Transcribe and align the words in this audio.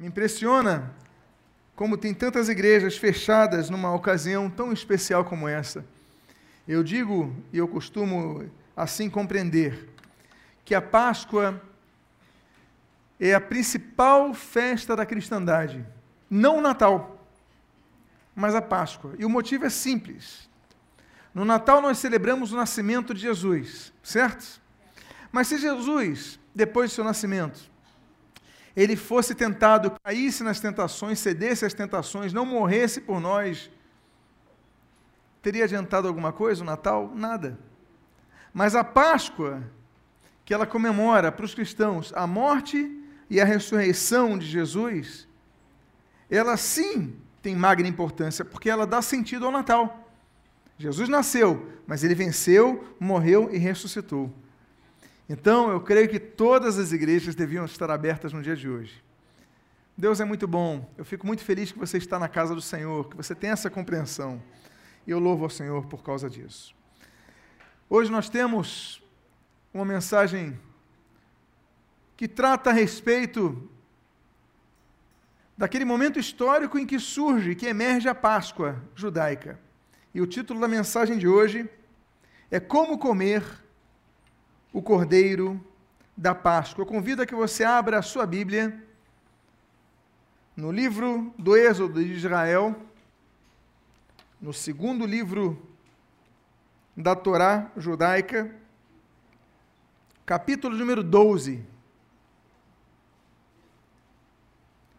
Me 0.00 0.06
impressiona 0.06 0.90
como 1.76 1.94
tem 1.94 2.14
tantas 2.14 2.48
igrejas 2.48 2.96
fechadas 2.96 3.68
numa 3.68 3.92
ocasião 3.92 4.48
tão 4.48 4.72
especial 4.72 5.26
como 5.26 5.46
essa. 5.46 5.84
Eu 6.66 6.82
digo 6.82 7.36
e 7.52 7.58
eu 7.58 7.68
costumo 7.68 8.50
assim 8.74 9.10
compreender 9.10 9.90
que 10.64 10.74
a 10.74 10.80
Páscoa 10.80 11.62
é 13.20 13.34
a 13.34 13.40
principal 13.42 14.32
festa 14.32 14.96
da 14.96 15.04
cristandade, 15.04 15.84
não 16.30 16.56
o 16.56 16.62
Natal, 16.62 17.22
mas 18.34 18.54
a 18.54 18.62
Páscoa. 18.62 19.14
E 19.18 19.24
o 19.26 19.28
motivo 19.28 19.66
é 19.66 19.70
simples. 19.70 20.48
No 21.34 21.44
Natal 21.44 21.82
nós 21.82 21.98
celebramos 21.98 22.54
o 22.54 22.56
nascimento 22.56 23.12
de 23.12 23.20
Jesus, 23.20 23.92
certo? 24.02 24.62
Mas 25.30 25.48
se 25.48 25.58
Jesus, 25.58 26.40
depois 26.54 26.90
do 26.90 26.94
seu 26.94 27.04
nascimento, 27.04 27.70
ele 28.80 28.96
fosse 28.96 29.34
tentado, 29.34 29.92
caísse 30.02 30.42
nas 30.42 30.58
tentações, 30.58 31.18
cedesse 31.18 31.66
às 31.66 31.74
tentações, 31.74 32.32
não 32.32 32.46
morresse 32.46 33.00
por 33.02 33.20
nós, 33.20 33.70
teria 35.42 35.64
adiantado 35.64 36.08
alguma 36.08 36.32
coisa 36.32 36.62
o 36.62 36.66
Natal? 36.66 37.12
Nada. 37.14 37.58
Mas 38.54 38.74
a 38.74 38.82
Páscoa, 38.82 39.62
que 40.46 40.54
ela 40.54 40.66
comemora 40.66 41.30
para 41.30 41.44
os 41.44 41.54
cristãos 41.54 42.10
a 42.14 42.26
morte 42.26 42.90
e 43.28 43.38
a 43.38 43.44
ressurreição 43.44 44.38
de 44.38 44.46
Jesus, 44.46 45.28
ela 46.30 46.56
sim 46.56 47.14
tem 47.42 47.54
magna 47.54 47.86
importância, 47.86 48.46
porque 48.46 48.70
ela 48.70 48.86
dá 48.86 49.02
sentido 49.02 49.44
ao 49.44 49.52
Natal. 49.52 50.10
Jesus 50.78 51.06
nasceu, 51.08 51.70
mas 51.86 52.02
ele 52.02 52.14
venceu, 52.14 52.96
morreu 52.98 53.50
e 53.52 53.58
ressuscitou. 53.58 54.32
Então, 55.32 55.70
eu 55.70 55.80
creio 55.80 56.08
que 56.08 56.18
todas 56.18 56.76
as 56.76 56.90
igrejas 56.90 57.36
deviam 57.36 57.64
estar 57.64 57.88
abertas 57.88 58.32
no 58.32 58.42
dia 58.42 58.56
de 58.56 58.68
hoje. 58.68 59.00
Deus 59.96 60.18
é 60.18 60.24
muito 60.24 60.48
bom. 60.48 60.92
Eu 60.98 61.04
fico 61.04 61.24
muito 61.24 61.44
feliz 61.44 61.70
que 61.70 61.78
você 61.78 61.98
está 61.98 62.18
na 62.18 62.28
casa 62.28 62.52
do 62.52 62.60
Senhor, 62.60 63.08
que 63.08 63.16
você 63.16 63.32
tem 63.32 63.50
essa 63.50 63.70
compreensão. 63.70 64.42
E 65.06 65.12
eu 65.12 65.20
louvo 65.20 65.44
ao 65.44 65.48
Senhor 65.48 65.86
por 65.86 66.02
causa 66.02 66.28
disso. 66.28 66.74
Hoje 67.88 68.10
nós 68.10 68.28
temos 68.28 69.00
uma 69.72 69.84
mensagem 69.84 70.58
que 72.16 72.26
trata 72.26 72.70
a 72.70 72.72
respeito 72.72 73.70
daquele 75.56 75.84
momento 75.84 76.18
histórico 76.18 76.76
em 76.76 76.84
que 76.84 76.98
surge, 76.98 77.54
que 77.54 77.66
emerge 77.66 78.08
a 78.08 78.16
Páscoa 78.16 78.82
judaica. 78.96 79.60
E 80.12 80.20
o 80.20 80.26
título 80.26 80.58
da 80.58 80.66
mensagem 80.66 81.16
de 81.16 81.28
hoje 81.28 81.70
é 82.50 82.58
Como 82.58 82.98
Comer 82.98 83.44
o 84.72 84.80
Cordeiro 84.82 85.60
da 86.16 86.34
Páscoa. 86.34 86.82
Eu 86.82 86.86
convido 86.86 87.22
a 87.22 87.26
que 87.26 87.34
você 87.34 87.64
abra 87.64 87.98
a 87.98 88.02
sua 88.02 88.26
Bíblia 88.26 88.84
no 90.56 90.70
livro 90.70 91.32
do 91.38 91.56
Êxodo 91.56 92.04
de 92.04 92.12
Israel, 92.12 92.76
no 94.40 94.52
segundo 94.52 95.06
livro 95.06 95.60
da 96.96 97.16
Torá 97.16 97.70
judaica, 97.76 98.54
capítulo 100.26 100.76
número 100.76 101.02
12. 101.02 101.64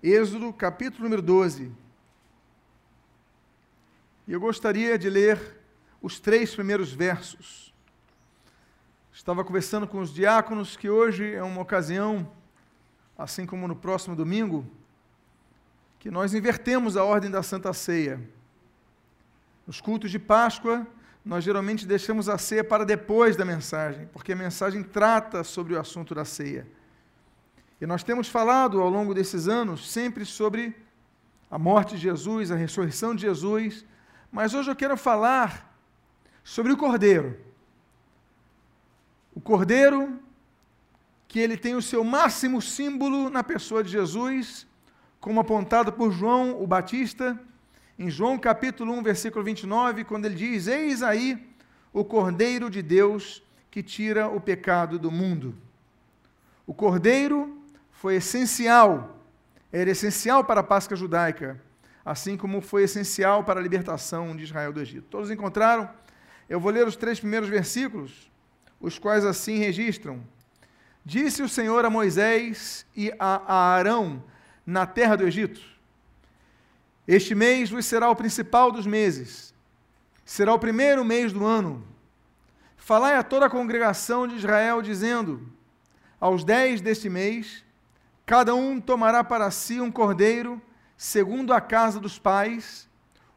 Êxodo, 0.01 0.51
capítulo 0.51 1.03
número 1.03 1.21
12. 1.21 1.71
E 4.27 4.33
eu 4.33 4.39
gostaria 4.39 4.97
de 4.97 5.09
ler 5.09 5.59
os 6.01 6.19
três 6.19 6.55
primeiros 6.55 6.91
versos. 6.91 7.70
Estava 9.21 9.43
conversando 9.43 9.87
com 9.87 9.99
os 9.99 10.11
diáconos 10.11 10.75
que 10.75 10.89
hoje 10.89 11.31
é 11.31 11.43
uma 11.43 11.61
ocasião, 11.61 12.27
assim 13.15 13.45
como 13.45 13.67
no 13.67 13.75
próximo 13.75 14.15
domingo, 14.15 14.65
que 15.99 16.09
nós 16.09 16.33
invertemos 16.33 16.97
a 16.97 17.03
ordem 17.03 17.29
da 17.29 17.43
Santa 17.43 17.71
Ceia. 17.71 18.19
Nos 19.67 19.79
cultos 19.79 20.09
de 20.09 20.17
Páscoa, 20.17 20.87
nós 21.23 21.43
geralmente 21.43 21.85
deixamos 21.85 22.27
a 22.27 22.39
ceia 22.39 22.63
para 22.63 22.83
depois 22.83 23.35
da 23.35 23.45
mensagem, 23.45 24.09
porque 24.11 24.33
a 24.33 24.35
mensagem 24.35 24.81
trata 24.81 25.43
sobre 25.43 25.75
o 25.75 25.79
assunto 25.79 26.15
da 26.15 26.25
ceia. 26.25 26.67
E 27.79 27.85
nós 27.85 28.01
temos 28.01 28.27
falado 28.27 28.81
ao 28.81 28.89
longo 28.89 29.13
desses 29.13 29.47
anos 29.47 29.87
sempre 29.87 30.25
sobre 30.25 30.75
a 31.51 31.59
morte 31.59 31.93
de 31.93 32.01
Jesus, 32.01 32.49
a 32.49 32.55
ressurreição 32.55 33.13
de 33.13 33.21
Jesus, 33.21 33.85
mas 34.31 34.55
hoje 34.55 34.71
eu 34.71 34.75
quero 34.75 34.97
falar 34.97 35.71
sobre 36.43 36.71
o 36.71 36.77
Cordeiro 36.77 37.50
o 39.33 39.39
Cordeiro, 39.39 40.19
que 41.27 41.39
ele 41.39 41.55
tem 41.55 41.75
o 41.75 41.81
seu 41.81 42.03
máximo 42.03 42.61
símbolo 42.61 43.29
na 43.29 43.43
pessoa 43.43 43.83
de 43.83 43.89
Jesus, 43.89 44.67
como 45.19 45.39
apontado 45.39 45.93
por 45.93 46.11
João 46.11 46.61
o 46.61 46.67
Batista, 46.67 47.39
em 47.97 48.09
João 48.09 48.37
capítulo 48.37 48.91
1, 48.93 49.03
versículo 49.03 49.45
29, 49.45 50.03
quando 50.03 50.25
ele 50.25 50.35
diz: 50.35 50.67
Eis 50.67 51.01
aí 51.01 51.47
o 51.93 52.03
Cordeiro 52.03 52.69
de 52.69 52.81
Deus 52.81 53.43
que 53.69 53.81
tira 53.81 54.27
o 54.27 54.41
pecado 54.41 54.99
do 54.99 55.11
mundo. 55.11 55.55
O 56.67 56.73
Cordeiro 56.73 57.63
foi 57.91 58.15
essencial, 58.15 59.21
era 59.71 59.89
essencial 59.89 60.43
para 60.43 60.61
a 60.61 60.63
Páscoa 60.63 60.97
judaica, 60.97 61.61
assim 62.03 62.35
como 62.35 62.59
foi 62.59 62.83
essencial 62.83 63.43
para 63.43 63.59
a 63.59 63.63
libertação 63.63 64.35
de 64.35 64.43
Israel 64.43 64.73
do 64.73 64.81
Egito. 64.81 65.07
Todos 65.09 65.31
encontraram? 65.31 65.89
Eu 66.49 66.59
vou 66.59 66.71
ler 66.71 66.85
os 66.85 66.95
três 66.95 67.19
primeiros 67.19 67.47
versículos 67.47 68.30
os 68.81 68.97
quais 68.97 69.25
assim 69.25 69.57
registram: 69.57 70.21
Disse 71.05 71.41
o 71.41 71.49
Senhor 71.49 71.85
a 71.85 71.89
Moisés 71.89 72.85
e 72.95 73.13
a 73.19 73.53
Arão 73.53 74.23
na 74.65 74.85
terra 74.85 75.15
do 75.15 75.25
Egito: 75.25 75.61
Este 77.07 77.35
mês 77.35 77.69
vos 77.69 77.85
será 77.85 78.09
o 78.09 78.15
principal 78.15 78.71
dos 78.71 78.85
meses, 78.85 79.53
será 80.25 80.53
o 80.53 80.59
primeiro 80.59 81.05
mês 81.05 81.31
do 81.31 81.45
ano. 81.45 81.85
Falai 82.77 83.15
a 83.15 83.23
toda 83.23 83.45
a 83.45 83.49
congregação 83.49 84.27
de 84.27 84.35
Israel, 84.35 84.81
dizendo: 84.81 85.47
Aos 86.19 86.43
dez 86.43 86.81
deste 86.81 87.09
mês, 87.09 87.63
cada 88.25 88.55
um 88.55 88.81
tomará 88.81 89.23
para 89.23 89.51
si 89.51 89.79
um 89.79 89.91
cordeiro, 89.91 90.61
segundo 90.97 91.53
a 91.53 91.61
casa 91.61 91.99
dos 91.99 92.17
pais, 92.17 92.89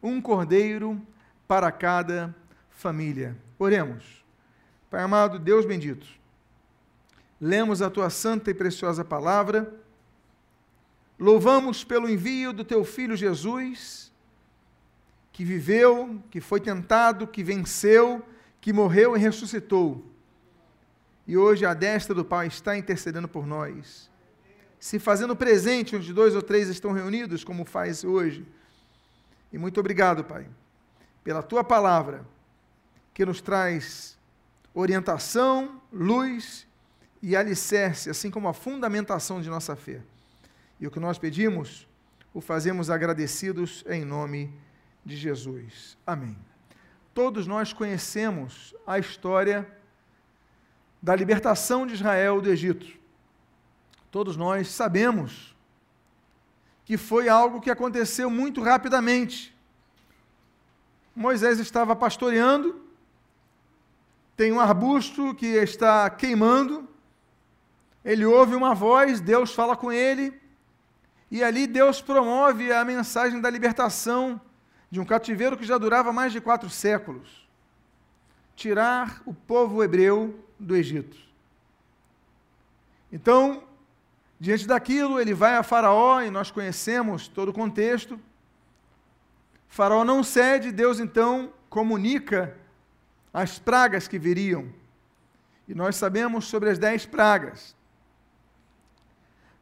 um 0.03 0.21
cordeiro 0.21 1.01
para 1.47 1.71
cada 1.71 2.35
família. 2.71 3.37
Oremos. 3.59 4.24
Pai 4.95 5.03
amado, 5.03 5.41
Deus 5.41 5.67
bendito, 5.67 6.07
lemos 7.41 7.83
a 7.83 7.91
tua 7.91 8.09
santa 8.11 8.53
e 8.53 8.55
preciosa 8.55 9.05
palavra, 9.05 9.75
louvamos 11.19 11.83
pelo 11.83 12.09
envio 12.09 12.53
do 12.53 12.65
teu 12.65 12.85
filho 12.85 13.17
Jesus, 13.17 14.13
que 15.33 15.45
viveu, 15.45 16.23
que 16.31 16.41
foi 16.41 16.61
tentado, 16.61 17.27
que 17.27 17.43
venceu, 17.43 18.25
que 18.61 18.73
morreu 18.73 19.17
e 19.17 19.19
ressuscitou. 19.19 20.01
E 21.27 21.37
hoje 21.37 21.67
a 21.67 21.75
destra 21.75 22.15
do 22.15 22.25
Pai 22.25 22.47
está 22.47 22.79
intercedendo 22.79 23.27
por 23.27 23.49
nós, 23.49 24.09
se 24.79 25.01
fazendo 25.01 25.35
presente 25.35 25.97
onde 25.97 26.13
dois 26.13 26.37
ou 26.37 26.41
três 26.41 26.69
estão 26.69 26.93
reunidos, 26.93 27.43
como 27.43 27.65
faz 27.65 28.05
hoje. 28.05 28.47
E 29.53 29.59
muito 29.59 29.81
obrigado, 29.81 30.23
Pai, 30.23 30.47
pela 31.25 31.43
tua 31.43 31.65
palavra, 31.65 32.25
que 33.13 33.27
nos 33.27 33.41
traz 33.41 34.15
orientação, 34.75 35.81
luz 35.93 36.67
e 37.23 37.37
alicerce, 37.37 38.11
assim 38.11 38.31
como 38.31 38.49
a 38.49 38.53
fundamentação 38.53 39.41
de 39.41 39.49
nossa 39.49 39.77
fé. 39.77 40.03
E 40.81 40.87
o 40.87 40.91
que 40.91 40.99
nós 41.01 41.17
pedimos, 41.17 41.89
o 42.35 42.41
fazemos 42.41 42.91
agradecidos 42.91 43.85
em 43.89 44.05
nome 44.05 44.53
de 45.05 45.17
Jesus. 45.17 45.97
Amém. 46.05 46.37
Todos 47.15 47.47
nós 47.47 47.73
conhecemos 47.73 48.75
a 48.85 48.99
história 48.99 49.67
da 51.01 51.15
libertação 51.15 51.87
de 51.87 51.95
Israel 51.95 52.41
do 52.41 52.51
Egito. 52.51 52.87
Todos 54.11 54.37
nós 54.37 54.69
sabemos 54.69 55.55
que 56.85 56.97
foi 56.97 57.29
algo 57.29 57.61
que 57.61 57.71
aconteceu 57.71 58.29
muito 58.29 58.61
rapidamente. 58.61 59.55
Moisés 61.15 61.59
estava 61.61 61.95
pastoreando 61.95 62.84
tem 64.37 64.53
um 64.53 64.61
arbusto 64.61 65.35
que 65.35 65.47
está 65.47 66.09
queimando, 66.11 66.89
ele 68.05 68.25
ouve 68.25 68.55
uma 68.55 68.75
voz, 68.75 69.21
Deus 69.21 69.55
fala 69.55 69.77
com 69.77 69.93
ele, 69.93 70.39
e 71.31 71.43
ali 71.43 71.67
Deus 71.67 72.01
promove 72.01 72.73
a 72.73 72.85
mensagem 72.85 73.41
da 73.41 73.49
libertação 73.49 74.41
de 74.91 75.01
um 75.01 75.05
cativeiro 75.05 75.57
que 75.57 75.65
já 75.65 75.79
durava 75.79 76.13
mais 76.13 76.33
de 76.33 76.41
quatro 76.41 76.69
séculos 76.69 77.45
tirar 78.55 79.21
o 79.27 79.35
povo 79.35 79.83
hebreu 79.83 80.39
do 80.59 80.77
Egito. 80.77 81.17
Então, 83.13 83.65
diante 84.39 84.67
daquilo, 84.67 85.21
ele 85.21 85.35
vai 85.35 85.57
a 85.57 85.63
Faraó, 85.63 86.21
e 86.23 86.31
nós 86.31 86.51
conhecemos 86.51 87.29
todo 87.29 87.49
o 87.49 87.53
contexto. 87.53 88.19
Faraó 89.69 90.05
não 90.05 90.23
cede, 90.23 90.71
Deus 90.71 91.01
então 91.01 91.53
comunica 91.69 92.57
as 93.35 93.59
pragas 93.59 94.07
que 94.07 94.19
viriam. 94.19 94.73
E 95.67 95.75
nós 95.75 95.97
sabemos 95.97 96.45
sobre 96.45 96.71
as 96.71 96.79
dez 96.79 97.05
pragas. 97.05 97.75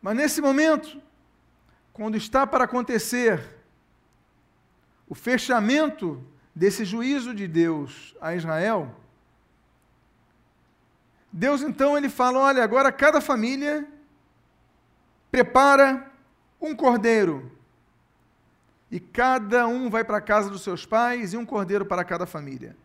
Mas 0.02 0.14
nesse 0.14 0.42
momento, 0.42 1.00
quando 1.92 2.16
está 2.16 2.46
para 2.46 2.64
acontecer 2.64 3.40
o 5.08 5.14
fechamento 5.14 6.22
desse 6.54 6.84
juízo 6.84 7.34
de 7.34 7.48
Deus 7.48 8.14
a 8.20 8.34
Israel, 8.34 8.94
Deus 11.32 11.62
então 11.62 11.96
ele 11.96 12.10
fala: 12.10 12.40
olha, 12.40 12.62
agora 12.62 12.92
cada 12.92 13.20
família 13.20 13.88
prepara 15.30 16.12
um 16.60 16.76
cordeiro. 16.76 17.50
E 18.90 19.00
cada 19.00 19.66
um 19.66 19.88
vai 19.88 20.04
para 20.04 20.18
a 20.18 20.20
casa 20.20 20.50
dos 20.50 20.60
seus 20.60 20.84
pais 20.84 21.32
e 21.32 21.38
um 21.38 21.46
cordeiro 21.46 21.86
para 21.86 22.04
cada 22.04 22.26
família. 22.26 22.76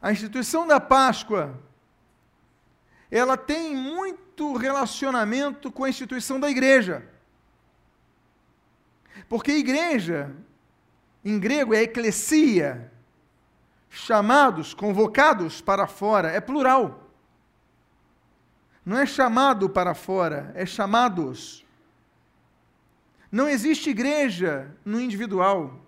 A 0.00 0.10
instituição 0.10 0.66
da 0.66 0.80
Páscoa, 0.80 1.60
ela 3.10 3.36
tem 3.36 3.76
muito 3.76 4.56
relacionamento 4.56 5.70
com 5.70 5.84
a 5.84 5.90
instituição 5.90 6.40
da 6.40 6.48
igreja. 6.48 7.06
Porque 9.28 9.52
igreja, 9.52 10.34
em 11.24 11.38
grego, 11.38 11.74
é 11.74 11.82
eclesia, 11.82 12.90
chamados, 13.90 14.72
convocados 14.72 15.60
para 15.60 15.86
fora, 15.86 16.30
é 16.30 16.40
plural. 16.40 17.10
Não 18.84 18.96
é 18.96 19.04
chamado 19.04 19.68
para 19.68 19.94
fora, 19.94 20.50
é 20.54 20.64
chamados. 20.64 21.66
Não 23.30 23.48
existe 23.48 23.90
igreja 23.90 24.74
no 24.84 25.00
individual. 25.00 25.78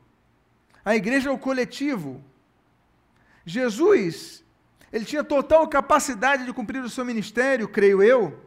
A 0.84 0.94
igreja 0.94 1.30
é 1.30 1.32
o 1.32 1.38
coletivo. 1.38 2.22
Jesus, 3.44 4.44
ele 4.92 5.04
tinha 5.04 5.24
total 5.24 5.66
capacidade 5.68 6.44
de 6.44 6.52
cumprir 6.52 6.82
o 6.82 6.90
seu 6.90 7.04
ministério, 7.04 7.68
creio 7.68 8.02
eu, 8.02 8.38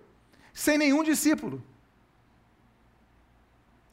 sem 0.53 0.77
nenhum 0.77 1.03
discípulo. 1.03 1.63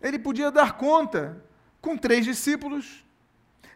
Ele 0.00 0.18
podia 0.18 0.50
dar 0.50 0.76
conta 0.76 1.42
com 1.80 1.96
três 1.96 2.24
discípulos. 2.24 3.04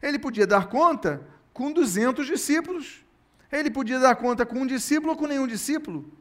Ele 0.02 0.19
podia 0.19 0.46
dar 0.46 0.69
conta 0.69 1.26
com 1.52 1.73
duzentos 1.73 2.26
discípulos. 2.26 3.05
Ele 3.50 3.70
podia 3.70 3.99
dar 3.99 4.17
conta 4.17 4.44
com 4.44 4.61
um 4.61 4.67
discípulo 4.67 5.12
ou 5.12 5.19
com 5.19 5.26
nenhum 5.26 5.46
discípulo. 5.46 6.12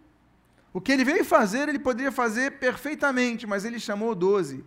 O 0.72 0.80
que 0.80 0.92
ele 0.92 1.04
veio 1.04 1.26
fazer, 1.26 1.68
ele 1.68 1.80
poderia 1.80 2.12
fazer 2.12 2.60
perfeitamente, 2.60 3.48
mas 3.48 3.66
ele 3.66 3.80
chamou 3.80 4.14
doze. 4.14 4.64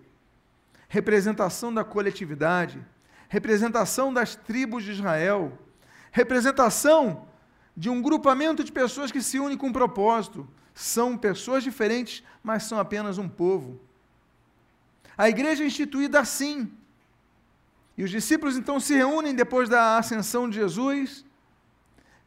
Representação 0.88 1.72
da 1.72 1.84
coletividade, 1.84 2.84
representação 3.28 4.12
das 4.12 4.34
tribos 4.34 4.84
de 4.84 4.92
Israel, 4.92 5.58
representação 6.12 7.26
de 7.76 7.88
um 7.88 8.02
grupamento 8.02 8.64
de 8.64 8.72
pessoas 8.72 9.12
que 9.12 9.22
se 9.22 9.38
unem 9.38 9.56
com 9.56 9.68
um 9.68 9.72
propósito. 9.72 10.48
São 10.74 11.16
pessoas 11.16 11.62
diferentes, 11.62 12.22
mas 12.42 12.64
são 12.64 12.78
apenas 12.78 13.18
um 13.18 13.28
povo. 13.28 13.80
A 15.16 15.28
igreja 15.28 15.64
é 15.64 15.66
instituída 15.66 16.20
assim. 16.20 16.70
E 17.96 18.04
os 18.04 18.10
discípulos 18.10 18.56
então 18.56 18.78
se 18.78 18.94
reúnem 18.94 19.34
depois 19.34 19.68
da 19.68 19.98
ascensão 19.98 20.48
de 20.48 20.56
Jesus. 20.56 21.24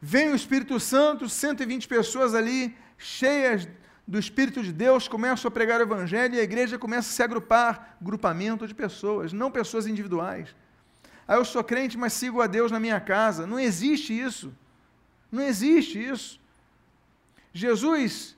Vem 0.00 0.30
o 0.30 0.34
Espírito 0.34 0.78
Santo, 0.78 1.28
120 1.28 1.88
pessoas 1.88 2.34
ali 2.34 2.76
cheias 2.98 3.68
do 4.06 4.18
Espírito 4.18 4.62
de 4.62 4.72
Deus, 4.72 5.08
começam 5.08 5.48
a 5.48 5.50
pregar 5.50 5.80
o 5.80 5.84
Evangelho 5.84 6.34
e 6.34 6.40
a 6.40 6.42
igreja 6.42 6.78
começa 6.78 7.08
a 7.08 7.12
se 7.12 7.22
agrupar 7.22 7.96
grupamento 8.00 8.66
de 8.66 8.74
pessoas, 8.74 9.32
não 9.32 9.50
pessoas 9.50 9.86
individuais. 9.86 10.54
Ah, 11.26 11.36
eu 11.36 11.44
sou 11.44 11.62
crente, 11.62 11.96
mas 11.96 12.12
sigo 12.12 12.40
a 12.40 12.46
Deus 12.46 12.70
na 12.70 12.80
minha 12.80 13.00
casa. 13.00 13.46
Não 13.46 13.58
existe 13.58 14.12
isso. 14.18 14.52
Não 15.30 15.42
existe 15.42 16.02
isso. 16.02 16.40
Jesus, 17.52 18.36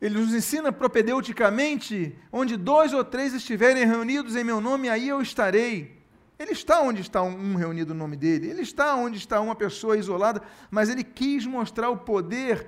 ele 0.00 0.18
nos 0.18 0.32
ensina 0.32 0.72
propedeuticamente: 0.72 2.16
onde 2.32 2.56
dois 2.56 2.92
ou 2.92 3.04
três 3.04 3.34
estiverem 3.34 3.86
reunidos 3.86 4.34
em 4.36 4.44
meu 4.44 4.60
nome, 4.60 4.88
aí 4.88 5.08
eu 5.08 5.20
estarei. 5.20 5.98
Ele 6.38 6.52
está 6.52 6.80
onde 6.80 7.02
está 7.02 7.22
um 7.22 7.54
reunido 7.54 7.92
no 7.92 8.00
nome 8.00 8.16
dele, 8.16 8.48
ele 8.48 8.62
está 8.62 8.94
onde 8.94 9.18
está 9.18 9.42
uma 9.42 9.54
pessoa 9.54 9.98
isolada, 9.98 10.40
mas 10.70 10.88
ele 10.88 11.04
quis 11.04 11.44
mostrar 11.44 11.90
o 11.90 11.98
poder 11.98 12.66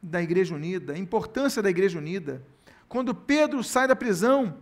da 0.00 0.22
Igreja 0.22 0.54
Unida, 0.54 0.92
a 0.92 0.98
importância 0.98 1.60
da 1.60 1.68
Igreja 1.68 1.98
Unida. 1.98 2.46
Quando 2.88 3.12
Pedro 3.12 3.64
sai 3.64 3.88
da 3.88 3.96
prisão, 3.96 4.56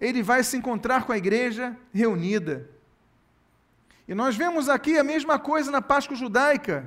ele 0.00 0.22
vai 0.22 0.42
se 0.42 0.56
encontrar 0.56 1.04
com 1.04 1.12
a 1.12 1.16
igreja 1.16 1.76
reunida. 1.92 2.68
E 4.10 4.14
nós 4.14 4.36
vemos 4.36 4.68
aqui 4.68 4.98
a 4.98 5.04
mesma 5.04 5.38
coisa 5.38 5.70
na 5.70 5.80
Páscoa 5.80 6.14
judaica, 6.16 6.86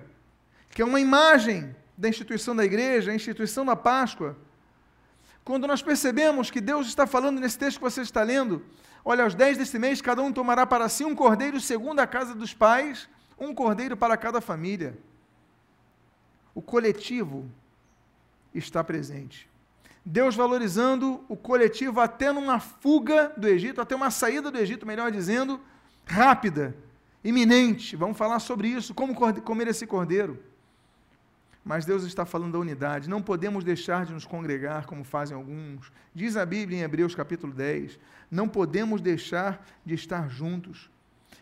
que 0.69 0.81
é 0.81 0.85
uma 0.85 0.99
imagem 0.99 1.75
da 1.97 2.09
instituição 2.09 2.55
da 2.55 2.63
igreja, 2.65 3.11
a 3.11 3.15
instituição 3.15 3.65
da 3.65 3.75
Páscoa. 3.75 4.37
Quando 5.43 5.65
nós 5.65 5.81
percebemos 5.81 6.51
que 6.51 6.61
Deus 6.61 6.85
está 6.85 7.07
falando 7.07 7.39
nesse 7.39 7.57
texto 7.57 7.77
que 7.77 7.83
você 7.83 8.01
está 8.01 8.21
lendo, 8.21 8.63
olha, 9.03 9.23
aos 9.23 9.33
dez 9.33 9.57
deste 9.57 9.79
mês, 9.79 10.01
cada 10.01 10.21
um 10.21 10.31
tomará 10.31 10.67
para 10.67 10.87
si 10.87 11.03
um 11.03 11.15
cordeiro 11.15 11.59
segundo 11.59 11.99
a 11.99 12.05
casa 12.05 12.35
dos 12.35 12.53
pais, 12.53 13.09
um 13.39 13.55
cordeiro 13.55 13.97
para 13.97 14.15
cada 14.17 14.39
família 14.39 14.95
o 16.55 16.61
coletivo 16.61 17.49
está 18.53 18.83
presente. 18.83 19.49
Deus 20.05 20.35
valorizando 20.35 21.23
o 21.27 21.35
coletivo 21.35 21.99
até 21.99 22.31
numa 22.31 22.59
fuga 22.59 23.31
do 23.37 23.47
Egito, 23.47 23.81
até 23.81 23.95
uma 23.95 24.11
saída 24.11 24.51
do 24.51 24.57
Egito, 24.57 24.85
melhor 24.85 25.11
dizendo, 25.11 25.59
rápida, 26.05 26.75
iminente. 27.23 27.95
Vamos 27.95 28.17
falar 28.17 28.39
sobre 28.39 28.67
isso, 28.67 28.93
como 28.93 29.15
comer 29.15 29.67
esse 29.67 29.87
cordeiro. 29.87 30.41
Mas 31.63 31.85
Deus 31.85 32.03
está 32.03 32.25
falando 32.25 32.53
da 32.53 32.59
unidade. 32.59 33.09
Não 33.09 33.21
podemos 33.21 33.63
deixar 33.63 34.05
de 34.05 34.13
nos 34.13 34.25
congregar, 34.25 34.85
como 34.85 35.03
fazem 35.03 35.35
alguns. 35.35 35.91
Diz 36.13 36.35
a 36.35 36.45
Bíblia 36.45 36.79
em 36.79 36.81
Hebreus 36.81 37.15
capítulo 37.15 37.53
10. 37.53 37.97
Não 38.29 38.49
podemos 38.49 39.01
deixar 39.01 39.65
de 39.85 39.93
estar 39.93 40.29
juntos. 40.29 40.89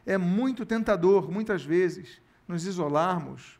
É 0.05 0.17
muito 0.17 0.65
tentador, 0.65 1.31
muitas 1.31 1.63
vezes, 1.63 2.21
nos 2.47 2.65
isolarmos, 2.65 3.59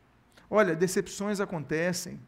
Olha, 0.54 0.76
decepções 0.76 1.40
acontecem, 1.40 2.20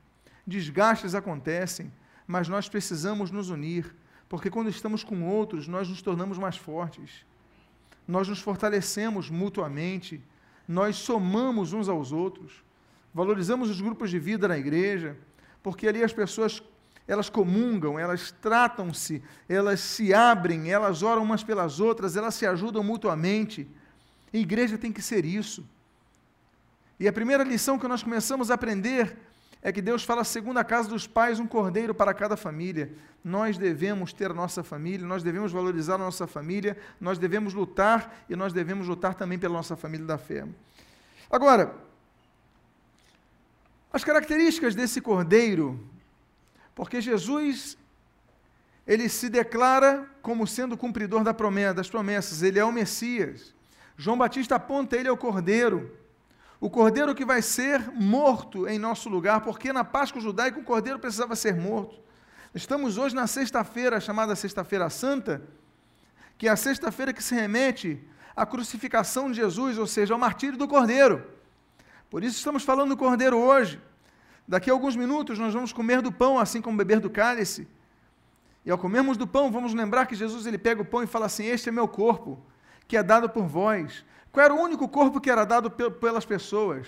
desgastes 0.48 1.14
acontecem, 1.14 1.92
mas 2.26 2.48
nós 2.48 2.70
precisamos 2.70 3.32
nos 3.32 3.50
unir, 3.50 3.94
porque 4.30 4.50
quando 4.50 4.70
estamos 4.70 5.04
com 5.04 5.28
outros, 5.28 5.68
nós 5.68 5.90
nos 5.90 6.02
tornamos 6.02 6.38
mais 6.38 6.56
fortes. 6.56 7.26
Nós 8.08 8.28
nos 8.28 8.40
fortalecemos 8.40 9.30
mutuamente, 9.30 10.22
nós 10.68 10.98
somamos 10.98 11.74
uns 11.74 11.88
aos 11.88 12.12
outros, 12.12 12.64
valorizamos 13.14 13.70
os 13.70 13.80
grupos 13.80 14.10
de 14.10 14.20
vida 14.20 14.48
na 14.48 14.58
igreja, 14.58 15.18
porque 15.62 15.88
ali 15.88 16.04
as 16.04 16.14
pessoas 16.14 16.62
elas 17.08 17.30
comungam, 17.30 18.00
elas 18.00 18.32
tratam-se, 18.32 19.22
elas 19.48 19.80
se 19.80 20.14
abrem, 20.14 20.72
elas 20.72 21.04
oram 21.04 21.24
umas 21.24 21.44
pelas 21.44 21.80
outras, 21.80 22.16
elas 22.16 22.34
se 22.34 22.46
ajudam 22.46 22.82
mutuamente. 22.82 23.68
A 24.34 24.38
igreja 24.38 24.78
tem 24.78 24.92
que 24.92 25.02
ser 25.02 25.26
isso. 25.26 25.68
E 27.00 27.08
a 27.08 27.14
primeira 27.14 27.44
lição 27.44 27.78
que 27.78 27.88
nós 27.88 28.02
começamos 28.02 28.50
a 28.50 28.54
aprender 28.54 29.18
é 29.66 29.72
que 29.72 29.82
Deus 29.82 30.04
fala, 30.04 30.26
segundo 30.26 30.58
a 30.58 30.64
casa 30.64 30.90
dos 30.90 31.08
pais, 31.08 31.40
um 31.40 31.48
cordeiro 31.48 31.96
para 31.96 32.14
cada 32.14 32.36
família. 32.36 32.92
Nós 33.24 33.58
devemos 33.58 34.12
ter 34.12 34.30
a 34.30 34.34
nossa 34.34 34.62
família, 34.62 35.08
nós 35.08 35.24
devemos 35.24 35.54
valorizar 35.54 35.96
a 35.96 36.00
nossa 36.00 36.28
família, 36.28 36.78
nós 37.00 37.18
devemos 37.18 37.54
lutar 37.54 38.26
e 38.30 38.36
nós 38.36 38.52
devemos 38.52 38.90
lutar 38.90 39.16
também 39.16 39.40
pela 39.40 39.54
nossa 39.54 39.78
família 39.78 40.06
da 40.06 40.18
fé. 40.18 40.46
Agora, 41.32 41.74
as 43.94 44.04
características 44.04 44.76
desse 44.76 45.00
cordeiro, 45.00 45.80
porque 46.76 47.00
Jesus 47.00 47.78
ele 48.86 49.08
se 49.08 49.30
declara 49.30 50.06
como 50.22 50.46
sendo 50.46 50.76
cumpridor 50.76 51.24
da 51.24 51.34
promessa, 51.34 51.76
das 51.76 51.90
promessas, 51.90 52.44
ele 52.44 52.60
é 52.60 52.66
o 52.66 52.72
Messias. 52.72 53.54
João 53.96 54.18
Batista 54.18 54.56
aponta 54.56 54.98
ele 54.98 55.08
ao 55.08 55.16
cordeiro 55.16 56.03
o 56.64 56.70
cordeiro 56.70 57.14
que 57.14 57.26
vai 57.26 57.42
ser 57.42 57.92
morto 57.92 58.70
em 58.70 58.80
nosso 58.80 59.10
lugar, 59.10 59.42
porque 59.42 59.74
na 59.74 59.84
Páscoa 59.84 60.22
judaica 60.22 60.58
o 60.58 60.64
cordeiro 60.64 60.98
precisava 60.98 61.36
ser 61.36 61.58
morto. 61.58 62.00
Estamos 62.56 62.98
hoje 62.98 63.14
na 63.14 63.28
sexta-feira, 63.28 64.00
chamada 64.00 64.34
Sexta-feira 64.34 64.90
Santa, 64.90 65.42
que 66.38 66.48
é 66.48 66.52
a 66.52 66.56
sexta-feira 66.56 67.12
que 67.12 67.22
se 67.22 67.36
remete 67.36 68.02
à 68.34 68.46
crucificação 68.46 69.30
de 69.30 69.36
Jesus, 69.36 69.78
ou 69.78 69.86
seja, 69.86 70.14
ao 70.14 70.18
martírio 70.18 70.58
do 70.58 70.66
cordeiro. 70.66 71.22
Por 72.10 72.24
isso 72.24 72.38
estamos 72.38 72.64
falando 72.64 72.92
do 72.92 72.98
cordeiro 72.98 73.38
hoje. 73.38 73.78
Daqui 74.48 74.70
a 74.70 74.74
alguns 74.74 74.96
minutos 74.96 75.38
nós 75.38 75.54
vamos 75.54 75.74
comer 75.74 76.02
do 76.02 76.14
pão, 76.14 76.40
assim 76.40 76.62
como 76.62 76.78
beber 76.78 77.02
do 77.02 77.10
cálice. 77.10 77.68
E 78.64 78.72
ao 78.72 78.78
comermos 78.78 79.18
do 79.18 79.28
pão, 79.28 79.52
vamos 79.52 79.74
lembrar 79.74 80.06
que 80.06 80.16
Jesus 80.16 80.46
ele 80.46 80.58
pega 80.58 80.82
o 80.82 80.86
pão 80.86 81.04
e 81.04 81.08
fala 81.08 81.26
assim: 81.26 81.44
Este 81.44 81.68
é 81.68 81.74
meu 81.74 81.90
corpo, 81.90 82.42
que 82.88 82.96
é 82.96 83.04
dado 83.04 83.30
por 83.30 83.46
vós. 83.46 84.06
Qual 84.34 84.44
era 84.44 84.54
o 84.54 84.60
único 84.60 84.90
corpo 84.90 85.22
que 85.22 85.30
era 85.30 85.46
dado 85.46 85.70
pelas 85.70 86.26
pessoas 86.26 86.88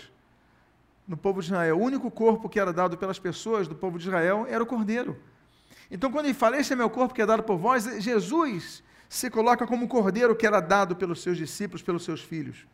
no 1.07 1.15
povo 1.15 1.41
de 1.41 1.45
Israel? 1.45 1.77
O 1.77 1.79
único 1.81 2.09
corpo 2.09 2.49
que 2.49 2.59
era 2.59 2.73
dado 2.73 2.97
pelas 2.97 3.19
pessoas 3.19 3.67
do 3.67 3.75
povo 3.75 3.99
de 3.99 4.05
Israel 4.05 4.47
era 4.49 4.63
o 4.63 4.65
cordeiro. 4.65 5.15
Então, 5.91 6.11
quando 6.11 6.25
ele 6.25 6.33
fala, 6.33 6.57
este 6.57 6.73
é 6.73 6.75
meu 6.75 6.89
corpo 6.89 7.13
que 7.13 7.21
é 7.21 7.25
dado 7.25 7.43
por 7.43 7.57
vós, 7.57 7.83
Jesus 8.03 8.83
se 9.07 9.29
coloca 9.29 9.67
como 9.67 9.85
o 9.85 9.87
cordeiro 9.87 10.35
que 10.35 10.47
era 10.47 10.59
dado 10.59 10.95
pelos 10.95 11.21
seus 11.21 11.37
discípulos, 11.37 11.83
pelos 11.83 12.03
seus 12.03 12.19
filhos. 12.19 12.65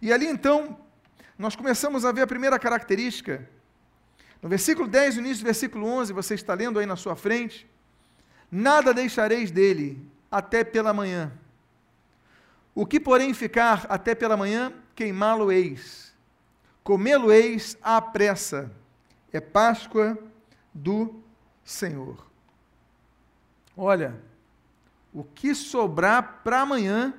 E 0.00 0.12
ali 0.12 0.28
então, 0.28 0.78
nós 1.36 1.56
começamos 1.56 2.04
a 2.04 2.12
ver 2.12 2.22
a 2.22 2.26
primeira 2.28 2.56
característica. 2.56 3.50
No 4.40 4.48
versículo 4.48 4.86
10, 4.86 5.16
no 5.16 5.22
início 5.22 5.42
do 5.42 5.46
versículo 5.46 5.84
11, 5.84 6.12
você 6.12 6.36
está 6.36 6.54
lendo 6.54 6.78
aí 6.78 6.86
na 6.86 6.94
sua 6.94 7.16
frente. 7.16 7.68
Nada 8.48 8.94
deixareis 8.94 9.50
dele, 9.50 10.00
até 10.30 10.62
pela 10.62 10.94
manhã. 10.94 11.32
O 12.78 12.86
que, 12.86 13.00
porém, 13.00 13.34
ficar 13.34 13.86
até 13.88 14.14
pela 14.14 14.36
manhã, 14.36 14.72
queimá-lo-eis. 14.94 16.14
Comê-lo-eis 16.84 17.76
à 17.82 18.00
pressa. 18.00 18.70
É 19.32 19.40
Páscoa 19.40 20.16
do 20.72 21.20
Senhor. 21.64 22.24
Olha, 23.76 24.14
o 25.12 25.24
que 25.24 25.56
sobrar 25.56 26.42
para 26.44 26.60
amanhã 26.60 27.12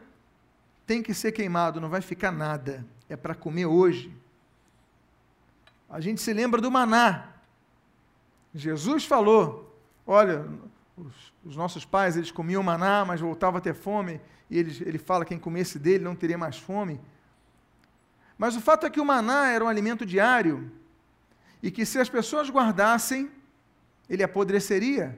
tem 0.88 1.04
que 1.04 1.14
ser 1.14 1.34
queimado, 1.34 1.82
não 1.82 1.90
vai 1.90 2.00
ficar 2.00 2.32
nada. 2.32 2.86
É 3.10 3.18
para 3.18 3.36
comer 3.36 3.66
hoje. 3.66 4.16
A 5.90 6.00
gente 6.00 6.22
se 6.22 6.32
lembra 6.32 6.62
do 6.62 6.72
maná. 6.72 7.34
Jesus 8.56 9.04
falou: 9.04 9.78
olha, 10.08 10.48
os, 11.00 11.34
os 11.46 11.56
nossos 11.56 11.86
pais 11.86 12.18
eles 12.18 12.32
comiam 12.32 12.62
maná, 12.62 13.06
mas 13.06 13.22
voltavam 13.22 13.58
a 13.58 13.62
ter 13.62 13.74
fome, 13.74 14.20
e 14.50 14.58
ele, 14.58 14.76
ele 14.86 14.98
fala 14.98 15.24
que 15.24 15.30
quem 15.30 15.40
comesse 15.40 15.80
dele 15.80 16.04
não 16.04 16.16
teria 16.16 16.38
mais 16.38 16.58
fome. 16.58 17.00
Mas 18.38 18.56
o 18.56 18.62
fato 18.62 18.86
é 18.86 18.90
que 18.90 19.00
o 19.00 19.06
maná 19.06 19.52
era 19.52 19.64
um 19.64 19.68
alimento 19.68 20.06
diário, 20.06 20.72
e 21.62 21.70
que 21.72 21.86
se 21.86 22.00
as 22.00 22.10
pessoas 22.10 22.50
guardassem, 22.50 23.32
ele 24.10 24.24
apodreceria. 24.24 25.18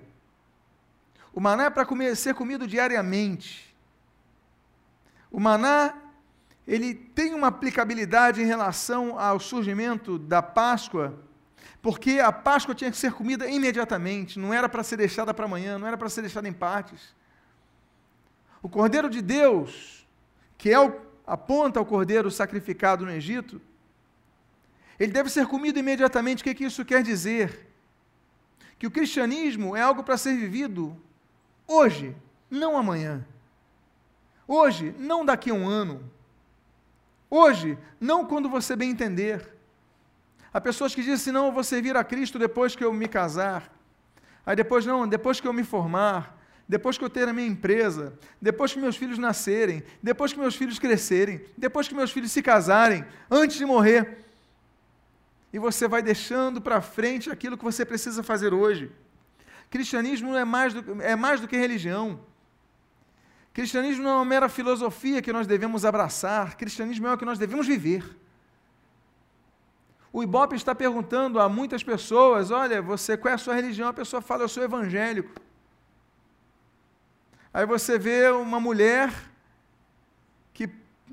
O 1.34 1.40
maná 1.40 1.66
é 1.66 1.70
para 1.70 1.86
comer, 1.86 2.16
ser 2.16 2.34
comido 2.34 2.68
diariamente. 2.68 3.74
O 5.32 5.40
maná, 5.40 5.94
ele 6.68 6.94
tem 6.94 7.34
uma 7.34 7.48
aplicabilidade 7.48 8.42
em 8.42 8.46
relação 8.46 9.18
ao 9.18 9.40
surgimento 9.40 10.20
da 10.20 10.42
Páscoa, 10.42 11.18
porque 11.82 12.20
a 12.20 12.32
Páscoa 12.32 12.76
tinha 12.76 12.92
que 12.92 12.98
ser 12.98 13.12
comida 13.12 13.50
imediatamente, 13.50 14.38
não 14.38 14.54
era 14.54 14.70
para 14.70 14.84
ser 14.84 14.98
deixada 14.98 15.34
para 15.34 15.46
amanhã, 15.46 15.80
não 15.80 15.88
era 15.88 15.98
para 15.98 16.10
ser 16.10 16.22
deixada 16.22 16.48
em 16.48 16.54
partes. 16.54 17.16
O 18.62 18.70
Cordeiro 18.70 19.10
de 19.10 19.22
Deus, 19.22 20.06
que 20.58 20.70
é 20.70 20.80
o, 20.80 21.02
aponta 21.26 21.80
ao 21.80 21.86
Cordeiro 21.86 22.30
sacrificado 22.30 23.06
no 23.06 23.12
Egito, 23.12 23.60
ele 25.00 25.12
deve 25.12 25.32
ser 25.32 25.48
comido 25.48 25.80
imediatamente. 25.80 26.42
O 26.42 26.44
que, 26.44 26.54
que 26.54 26.66
isso 26.66 26.86
quer 26.86 27.02
dizer? 27.02 27.68
Que 28.78 28.86
o 28.86 28.92
cristianismo 28.92 29.76
é 29.76 29.82
algo 29.82 30.04
para 30.04 30.16
ser 30.18 30.36
vivido 30.38 30.96
hoje, 31.66 32.16
não 32.50 32.78
amanhã. 32.78 33.26
Hoje, 34.48 34.94
não 35.00 35.26
daqui 35.26 35.50
a 35.50 35.56
um 35.56 35.68
ano. 35.68 36.04
Hoje, 37.30 37.80
não 38.00 38.28
quando 38.28 38.48
você 38.48 38.76
bem 38.76 38.92
entender. 38.92 39.51
Há 40.54 40.60
pessoas 40.60 40.94
que 40.94 41.02
dizem 41.02 41.34
não, 41.34 41.48
eu 41.48 41.52
vou 41.52 41.64
servir 41.64 41.96
a 41.96 42.04
Cristo 42.04 42.38
depois 42.38 42.76
que 42.76 42.84
eu 42.84 42.92
me 42.92 43.08
casar. 43.08 43.72
Aí 44.46 44.56
depois, 44.56 44.86
não, 44.86 45.08
depois 45.08 45.40
que 45.40 45.48
eu 45.48 45.54
me 45.54 45.64
formar. 45.64 46.40
Depois 46.68 46.98
que 46.98 47.04
eu 47.04 47.10
ter 47.10 47.28
a 47.28 47.34
minha 47.34 47.48
empresa. 47.48 48.18
Depois 48.42 48.74
que 48.74 48.80
meus 48.80 48.96
filhos 48.96 49.18
nascerem. 49.18 49.84
Depois 50.02 50.32
que 50.32 50.40
meus 50.40 50.56
filhos 50.56 50.80
crescerem. 50.80 51.42
Depois 51.58 51.88
que 51.88 51.94
meus 51.94 52.12
filhos 52.12 52.32
se 52.32 52.42
casarem. 52.42 53.06
Antes 53.30 53.58
de 53.58 53.66
morrer. 53.66 54.26
E 55.54 55.60
você 55.60 55.88
vai 55.88 56.02
deixando 56.02 56.62
para 56.62 56.82
frente 56.82 57.30
aquilo 57.30 57.58
que 57.58 57.64
você 57.64 57.86
precisa 57.86 58.24
fazer 58.24 58.54
hoje. 58.54 58.90
Cristianismo 59.70 60.36
é 60.36 60.46
mais, 60.46 60.74
do, 60.74 61.02
é 61.02 61.16
mais 61.16 61.42
do 61.42 61.48
que 61.48 61.58
religião. 61.58 62.20
Cristianismo 63.54 64.04
não 64.04 64.12
é 64.12 64.16
uma 64.16 64.26
mera 64.26 64.48
filosofia 64.48 65.22
que 65.22 65.34
nós 65.34 65.46
devemos 65.46 65.84
abraçar. 65.84 66.56
Cristianismo 66.56 67.08
é 67.08 67.14
o 67.14 67.18
que 67.18 67.26
nós 67.26 67.38
devemos 67.38 67.68
viver. 67.68 68.04
O 70.14 70.22
Ibope 70.22 70.56
está 70.56 70.76
perguntando 70.76 71.40
a 71.40 71.48
muitas 71.48 71.84
pessoas: 71.84 72.52
olha, 72.52 72.82
você 72.82 73.16
qual 73.16 73.32
é 73.32 73.36
a 73.36 73.38
sua 73.38 73.56
religião? 73.56 73.88
A 73.88 73.94
pessoa 73.94 74.22
fala, 74.22 74.44
eu 74.44 74.50
sou 74.50 74.64
evangélico. 74.64 75.32
Aí 77.54 77.66
você 77.66 77.98
vê 77.98 78.30
uma 78.30 78.60
mulher 78.60 79.12
que 80.54 80.70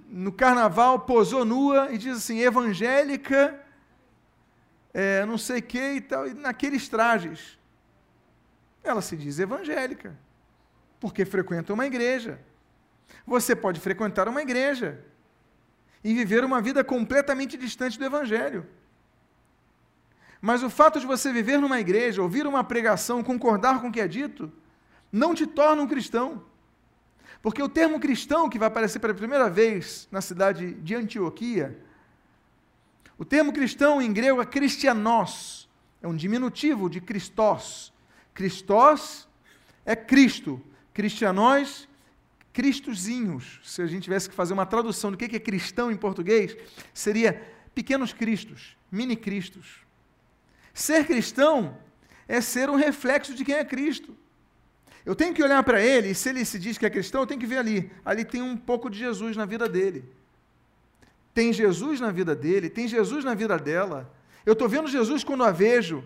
no 0.09 0.33
carnaval 0.33 1.00
posou 1.00 1.45
nua 1.45 1.93
e 1.93 1.99
diz 1.99 2.17
assim, 2.17 2.40
evangélica, 2.40 3.61
é, 4.95 5.25
não 5.26 5.38
sei 5.38 5.59
o 5.59 5.62
que 5.62 5.93
e 5.95 6.00
tal, 6.00 6.26
e 6.26 6.35
naqueles 6.35 6.88
trajes. 6.88 7.59
Ela 8.83 9.02
se 9.02 9.17
diz 9.17 9.38
evangélica, 9.38 10.17
porque 11.00 11.25
frequenta 11.25 11.73
uma 11.73 11.87
igreja. 11.87 12.40
Você 13.26 13.55
pode 13.55 13.81
frequentar 13.81 14.28
uma 14.28 14.43
igreja 14.43 15.05
e 16.02 16.14
viver 16.14 16.45
uma 16.45 16.61
vida 16.61 16.85
completamente 16.85 17.57
distante 17.57 17.99
do 17.99 18.05
evangelho. 18.05 18.67
Mas 20.40 20.62
o 20.62 20.71
fato 20.71 21.00
de 21.00 21.07
você 21.07 21.33
viver 21.33 21.59
numa 21.59 21.80
igreja, 21.80 22.23
ouvir 22.23 22.47
uma 22.47 22.62
pregação, 22.62 23.23
concordar 23.23 23.80
com 23.80 23.88
o 23.88 23.92
que 23.92 24.00
é 24.00 24.09
dito, 24.09 24.52
não 25.11 25.35
te 25.35 25.47
torna 25.47 25.83
um 25.83 25.87
cristão. 25.87 26.42
Porque 27.42 27.62
o 27.62 27.68
termo 27.68 28.00
cristão, 28.00 28.49
que 28.49 28.59
vai 28.59 28.68
aparecer 28.68 28.99
pela 28.99 29.14
primeira 29.14 29.49
vez 29.49 30.09
na 30.11 30.21
cidade 30.21 30.75
de 30.75 30.95
Antioquia, 30.95 31.78
o 33.16 33.25
termo 33.25 33.52
cristão 33.52 34.00
em 34.00 34.12
grego 34.12 34.40
é 34.40 34.47
cristianos, 34.47 35.68
é 36.00 36.07
um 36.07 36.14
diminutivo 36.14 36.88
de 36.88 37.00
Christos. 37.00 37.92
Christos 38.33 39.28
é 39.85 39.97
Cristo, 39.97 40.62
cristianos, 40.95 41.88
cristozinhos. 42.52 43.61
Se 43.64 43.83
a 43.83 43.87
gente 43.87 44.04
tivesse 44.04 44.28
que 44.28 44.35
fazer 44.35 44.52
uma 44.54 44.66
tradução 44.66 45.11
do 45.11 45.16
que 45.16 45.35
é 45.35 45.40
cristão 45.40 45.90
em 45.90 45.97
português, 45.97 46.57
seria 46.95 47.42
pequenos 47.75 48.12
cristos, 48.12 48.76
mini 48.90 49.16
cristos. 49.16 49.88
Ser 50.78 51.04
cristão 51.04 51.76
é 52.28 52.40
ser 52.40 52.70
um 52.70 52.76
reflexo 52.76 53.35
de 53.35 53.44
quem 53.44 53.56
é 53.56 53.64
Cristo. 53.64 54.16
Eu 55.04 55.16
tenho 55.16 55.35
que 55.35 55.42
olhar 55.42 55.61
para 55.64 55.82
ele, 55.82 56.11
e 56.11 56.14
se 56.14 56.28
ele 56.28 56.44
se 56.44 56.56
diz 56.56 56.78
que 56.78 56.87
é 56.87 56.90
cristão, 56.90 57.23
eu 57.23 57.26
tenho 57.26 57.40
que 57.40 57.49
ver 57.49 57.58
ali. 57.58 57.90
Ali 58.04 58.25
tem 58.25 58.40
um 58.40 58.56
pouco 58.56 58.88
de 58.88 58.97
Jesus 58.97 59.37
na 59.37 59.44
vida 59.44 59.68
dele. 59.68 60.04
Tem 61.35 61.52
Jesus 61.52 61.99
na 61.99 62.12
vida 62.12 62.32
dele, 62.32 62.70
tem 62.70 62.87
Jesus 62.87 63.25
na 63.25 63.35
vida 63.35 63.58
dela. 63.58 64.08
Eu 64.47 64.52
estou 64.52 64.68
vendo 64.68 64.87
Jesus 64.87 65.25
quando 65.25 65.42
a 65.42 65.50
vejo. 65.50 66.04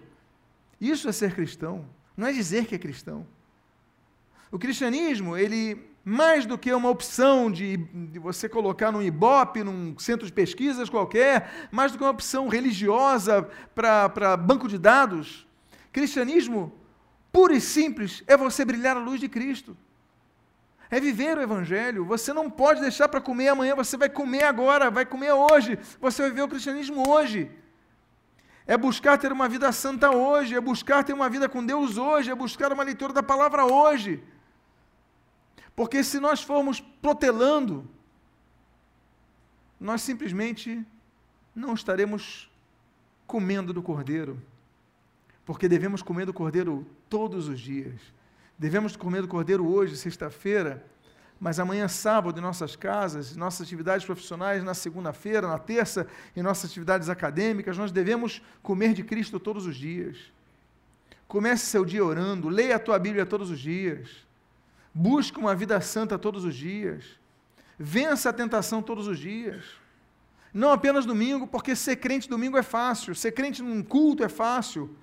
Isso 0.81 1.07
é 1.07 1.13
ser 1.13 1.35
cristão, 1.35 1.85
não 2.17 2.27
é 2.27 2.33
dizer 2.33 2.65
que 2.65 2.75
é 2.75 2.79
cristão. 2.79 3.27
O 4.51 4.59
cristianismo, 4.59 5.37
ele, 5.37 5.87
mais 6.05 6.45
do 6.45 6.59
que 6.59 6.73
uma 6.73 6.89
opção 6.89 7.51
de, 7.51 7.77
de, 7.77 8.19
você 8.19 8.49
colocar 8.49 8.91
num 8.91 9.03
Ibope, 9.03 9.63
num 9.63 9.97
centro 9.99 10.27
de 10.27 10.33
pesquisas 10.33 10.91
qualquer, 10.91 11.69
mais 11.71 11.93
do 11.93 11.99
que 11.99 12.05
uma 12.05 12.11
opção 12.11 12.49
religiosa 12.49 13.49
para 13.75 14.37
banco 14.37 14.67
de 14.67 14.79
dados, 14.79 15.47
cristianismo, 15.93 16.73
puro 17.31 17.55
e 17.55 17.61
simples, 17.61 18.23
é 18.27 18.37
você 18.37 18.65
brilhar 18.65 18.97
a 18.97 19.01
luz 19.01 19.21
de 19.21 19.29
Cristo. 19.29 19.77
É 20.91 21.01
viver 21.01 21.39
o 21.39 21.41
Evangelho. 21.41 22.05
Você 22.05 22.35
não 22.35 22.51
pode 22.51 22.81
deixar 22.81 23.09
para 23.09 23.21
comer 23.21 23.49
amanhã, 23.49 23.75
você 23.75 23.97
vai 23.97 24.11
comer 24.11 24.45
agora, 24.45 24.91
vai 24.91 25.07
comer 25.07 25.33
hoje. 25.33 25.79
Você 26.01 26.21
vai 26.21 26.31
viver 26.31 26.43
o 26.43 26.49
cristianismo 26.49 27.09
hoje. 27.09 27.51
É 28.67 28.77
buscar 28.77 29.17
ter 29.17 29.33
uma 29.33 29.49
vida 29.49 29.73
santa 29.73 30.11
hoje, 30.11 30.55
é 30.55 30.61
buscar 30.61 31.03
ter 31.03 31.13
uma 31.13 31.31
vida 31.31 31.49
com 31.49 31.65
Deus 31.65 31.97
hoje, 31.97 32.31
é 32.31 32.35
buscar 32.35 32.73
uma 32.73 32.83
leitura 32.83 33.13
da 33.13 33.23
palavra 33.23 33.65
hoje. 33.65 34.23
Porque 35.75 36.05
se 36.05 36.21
nós 36.21 36.43
formos 36.43 36.81
protelando, 36.81 37.89
nós 39.81 40.03
simplesmente 40.03 40.85
não 41.55 41.75
estaremos 41.75 42.51
comendo 43.27 43.73
do 43.73 43.83
cordeiro, 43.83 44.41
porque 45.45 45.69
devemos 45.69 46.03
comer 46.03 46.27
do 46.27 46.33
cordeiro 46.33 46.87
todos 47.09 47.49
os 47.49 47.59
dias. 47.59 48.01
Devemos 48.59 48.95
comer 48.95 49.23
do 49.23 49.29
cordeiro 49.29 49.67
hoje, 49.67 49.97
sexta-feira, 49.97 50.85
mas 51.41 51.59
amanhã, 51.59 51.89
sábado, 51.89 52.39
em 52.39 52.43
nossas 52.43 52.77
casas, 52.77 53.35
nossas 53.35 53.67
atividades 53.67 54.07
profissionais, 54.07 54.63
na 54.63 54.75
segunda-feira, 54.75 55.49
na 55.49 55.59
terça, 55.59 56.07
em 56.37 56.43
nossas 56.43 56.71
atividades 56.71 57.09
acadêmicas, 57.09 57.77
nós 57.77 57.91
devemos 57.91 58.41
comer 58.63 58.93
de 58.95 59.03
Cristo 59.03 59.41
todos 59.41 59.67
os 59.67 59.75
dias. 59.75 60.17
Comece 61.27 61.67
seu 61.67 61.85
dia 61.85 62.05
orando, 62.05 62.49
leia 62.49 62.77
a 62.77 62.79
tua 62.79 62.97
Bíblia 62.99 63.27
todos 63.27 63.51
os 63.51 63.59
dias. 63.59 64.09
Busque 64.95 65.39
uma 65.39 65.55
vida 65.55 65.81
santa 65.81 66.19
todos 66.19 66.45
os 66.45 66.55
dias. 66.55 67.05
Vença 67.79 68.31
a 68.31 68.33
tentação 68.33 68.83
todos 68.83 69.07
os 69.07 69.19
dias. 69.19 69.65
Não 70.53 70.71
apenas 70.71 71.07
domingo, 71.07 71.47
porque 71.47 71.75
ser 71.75 71.97
crente 71.97 72.29
domingo 72.29 72.59
é 72.59 72.63
fácil, 72.63 73.15
ser 73.15 73.33
crente 73.33 73.63
num 73.63 73.83
culto 73.83 74.23
é 74.23 74.29
fácil. 74.29 74.95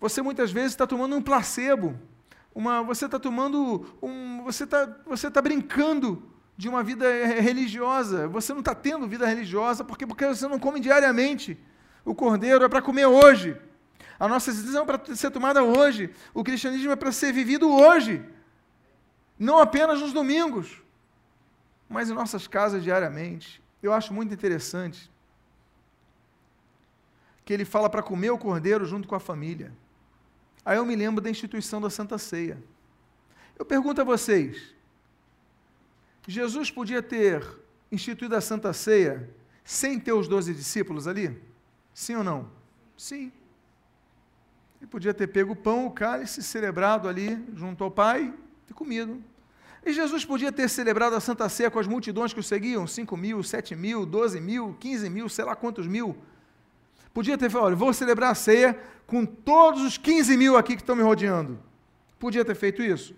Você 0.00 0.22
muitas 0.22 0.50
vezes 0.50 0.72
está 0.72 0.86
tomando 0.86 1.14
um 1.14 1.22
placebo, 1.22 1.94
uma, 2.54 2.82
você 2.82 3.04
está 3.04 3.18
tomando 3.18 3.86
um, 4.02 4.42
você 4.42 4.64
está 4.64 4.86
você 5.06 5.30
tá 5.30 5.42
brincando 5.42 6.22
de 6.56 6.68
uma 6.68 6.82
vida 6.82 7.06
religiosa. 7.26 8.26
Você 8.28 8.52
não 8.52 8.60
está 8.60 8.74
tendo 8.74 9.06
vida 9.06 9.26
religiosa 9.26 9.84
porque, 9.84 10.06
porque 10.06 10.26
você 10.26 10.48
não 10.48 10.58
come 10.58 10.80
diariamente. 10.80 11.58
O 12.04 12.14
cordeiro 12.14 12.64
é 12.64 12.68
para 12.68 12.82
comer 12.82 13.06
hoje. 13.06 13.56
A 14.22 14.28
nossa 14.28 14.52
decisão 14.52 14.84
é 14.84 14.86
para 14.86 15.16
ser 15.16 15.32
tomada 15.32 15.64
hoje. 15.64 16.08
O 16.32 16.44
cristianismo 16.44 16.92
é 16.92 16.94
para 16.94 17.10
ser 17.10 17.32
vivido 17.32 17.68
hoje. 17.68 18.24
Não 19.36 19.58
apenas 19.58 20.00
nos 20.00 20.12
domingos, 20.12 20.80
mas 21.88 22.08
em 22.08 22.14
nossas 22.14 22.46
casas 22.46 22.84
diariamente. 22.84 23.60
Eu 23.82 23.92
acho 23.92 24.14
muito 24.14 24.32
interessante 24.32 25.10
que 27.44 27.52
ele 27.52 27.64
fala 27.64 27.90
para 27.90 28.00
comer 28.00 28.30
o 28.30 28.38
cordeiro 28.38 28.84
junto 28.84 29.08
com 29.08 29.16
a 29.16 29.18
família. 29.18 29.72
Aí 30.64 30.76
eu 30.76 30.86
me 30.86 30.94
lembro 30.94 31.20
da 31.20 31.28
instituição 31.28 31.80
da 31.80 31.90
Santa 31.90 32.16
Ceia. 32.16 32.62
Eu 33.58 33.64
pergunto 33.64 34.02
a 34.02 34.04
vocês: 34.04 34.72
Jesus 36.28 36.70
podia 36.70 37.02
ter 37.02 37.44
instituído 37.90 38.36
a 38.36 38.40
Santa 38.40 38.72
Ceia 38.72 39.28
sem 39.64 39.98
ter 39.98 40.12
os 40.12 40.28
doze 40.28 40.54
discípulos 40.54 41.08
ali? 41.08 41.42
Sim 41.92 42.14
ou 42.14 42.22
não? 42.22 42.48
Sim. 42.96 43.32
Podia 44.92 45.14
ter 45.14 45.26
pego 45.26 45.54
o 45.54 45.56
pão, 45.56 45.86
o 45.86 45.90
cálice, 45.90 46.42
celebrado 46.42 47.08
ali 47.08 47.42
junto 47.54 47.82
ao 47.82 47.90
Pai 47.90 48.30
e 48.68 48.74
comido. 48.74 49.24
E 49.86 49.90
Jesus 49.90 50.22
podia 50.22 50.52
ter 50.52 50.68
celebrado 50.68 51.16
a 51.16 51.20
Santa 51.20 51.48
Ceia 51.48 51.70
com 51.70 51.78
as 51.78 51.86
multidões 51.86 52.34
que 52.34 52.40
o 52.40 52.42
seguiam, 52.42 52.86
5 52.86 53.16
mil, 53.16 53.42
7 53.42 53.74
mil, 53.74 54.04
12 54.04 54.38
mil, 54.38 54.76
15 54.78 55.08
mil, 55.08 55.30
sei 55.30 55.46
lá 55.46 55.56
quantos 55.56 55.86
mil. 55.86 56.14
Podia 57.14 57.38
ter 57.38 57.48
falado, 57.48 57.68
olha, 57.68 57.76
vou 57.76 57.90
celebrar 57.94 58.32
a 58.32 58.34
ceia 58.34 58.78
com 59.06 59.24
todos 59.24 59.80
os 59.80 59.96
15 59.96 60.36
mil 60.36 60.58
aqui 60.58 60.76
que 60.76 60.82
estão 60.82 60.94
me 60.94 61.02
rodeando. 61.02 61.58
Podia 62.18 62.44
ter 62.44 62.54
feito 62.54 62.82
isso? 62.82 63.14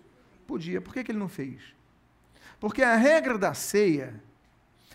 Podia. 0.47 0.81
Por 0.81 0.95
que, 0.95 1.03
que 1.03 1.11
ele 1.11 1.19
não 1.19 1.29
fez? 1.29 1.61
Porque 2.61 2.85
a 2.85 2.95
regra 2.95 3.37
da 3.37 3.53
ceia 3.53 4.15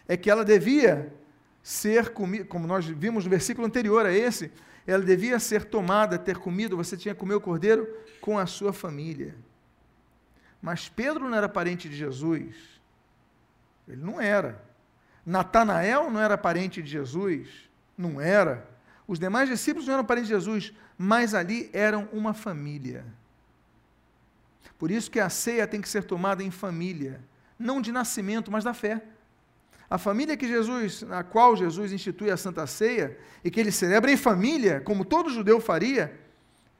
é 0.08 0.16
que 0.16 0.32
ela 0.32 0.46
devia 0.46 1.14
ser 1.62 2.12
como 2.12 2.66
nós 2.66 2.86
vimos 2.86 3.26
no 3.26 3.30
versículo 3.30 3.68
anterior 3.68 4.06
a 4.06 4.14
esse, 4.14 4.50
ela 4.86 5.04
devia 5.04 5.40
ser 5.40 5.66
tomada, 5.66 6.18
ter 6.18 6.38
comido, 6.38 6.78
você 6.78 6.98
tinha 6.98 7.14
que 7.14 7.20
comer 7.20 7.36
o 7.36 7.42
cordeiro 7.42 7.88
com 8.22 8.38
a 8.38 8.46
sua 8.46 8.74
família. 8.74 9.36
Mas 10.62 10.90
Pedro 10.90 11.30
não 11.30 11.38
era 11.38 11.48
parente 11.48 11.88
de 11.88 11.96
Jesus. 11.96 12.56
Ele 13.88 14.02
não 14.02 14.20
era. 14.20 14.64
Natanael 15.26 16.10
não 16.10 16.20
era 16.20 16.38
parente 16.38 16.82
de 16.82 16.90
Jesus. 16.90 17.48
Não 17.98 18.20
era. 18.20 18.68
Os 19.08 19.20
demais 19.20 19.50
discípulos 19.50 19.88
não 19.88 19.96
eram 19.96 20.06
parentes 20.06 20.28
de 20.28 20.36
Jesus, 20.36 20.74
mas 20.98 21.34
ali 21.34 21.70
eram 21.74 22.08
uma 22.12 22.34
família. 22.34 23.06
Por 24.78 24.92
isso 24.92 25.12
que 25.12 25.20
a 25.20 25.30
ceia 25.30 25.68
tem 25.68 25.82
que 25.82 25.90
ser 25.90 26.04
tomada 26.04 26.44
em 26.44 26.52
família, 26.52 27.22
não 27.58 27.82
de 27.82 27.92
nascimento, 27.92 28.52
mas 28.52 28.64
da 28.64 28.74
fé. 28.74 29.02
A 29.90 29.98
família 29.98 30.38
que 30.38 30.48
Jesus, 30.48 31.02
na 31.02 31.24
qual 31.24 31.56
Jesus 31.56 31.92
institui 31.92 32.30
a 32.30 32.38
Santa 32.38 32.68
Ceia 32.68 33.18
e 33.44 33.50
que 33.50 33.60
ele 33.60 33.72
celebra 33.72 34.12
em 34.12 34.18
família, 34.18 34.82
como 34.82 35.04
todo 35.04 35.32
judeu 35.32 35.60
faria, 35.60 36.20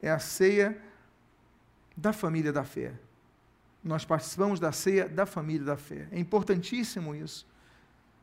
é 0.00 0.10
a 0.10 0.18
ceia 0.18 0.80
da 1.96 2.12
família 2.12 2.52
da 2.52 2.62
fé. 2.62 2.92
Nós 3.82 4.04
participamos 4.04 4.60
da 4.60 4.70
ceia 4.70 5.08
da 5.08 5.26
família 5.26 5.64
da 5.64 5.76
fé. 5.76 6.06
É 6.12 6.20
importantíssimo 6.20 7.14
isso. 7.14 7.46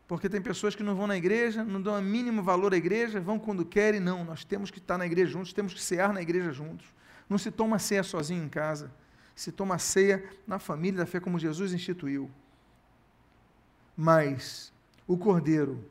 Porque 0.07 0.29
tem 0.29 0.41
pessoas 0.41 0.73
que 0.73 0.83
não 0.83 0.95
vão 0.95 1.05
na 1.05 1.17
igreja, 1.17 1.65
não 1.65 1.81
dão 1.81 1.99
o 1.99 2.01
mínimo 2.01 2.41
valor 2.41 2.73
à 2.73 2.77
igreja, 2.77 3.19
vão 3.19 3.37
quando 3.37 3.65
querem. 3.65 3.99
Não, 3.99 4.23
nós 4.23 4.45
temos 4.45 4.71
que 4.71 4.79
estar 4.79 4.97
na 4.97 5.05
igreja 5.05 5.31
juntos, 5.31 5.51
temos 5.51 5.73
que 5.73 5.81
cear 5.81 6.13
na 6.13 6.21
igreja 6.21 6.53
juntos. 6.53 6.87
Não 7.29 7.37
se 7.37 7.51
toma 7.51 7.77
ceia 7.77 8.03
sozinho 8.03 8.43
em 8.43 8.47
casa. 8.47 8.89
Se 9.35 9.51
toma 9.51 9.77
ceia 9.77 10.23
na 10.47 10.59
família 10.59 10.99
da 10.99 11.05
fé, 11.05 11.19
como 11.19 11.37
Jesus 11.37 11.73
instituiu. 11.73 12.31
Mas 13.97 14.71
o 15.07 15.17
cordeiro 15.17 15.83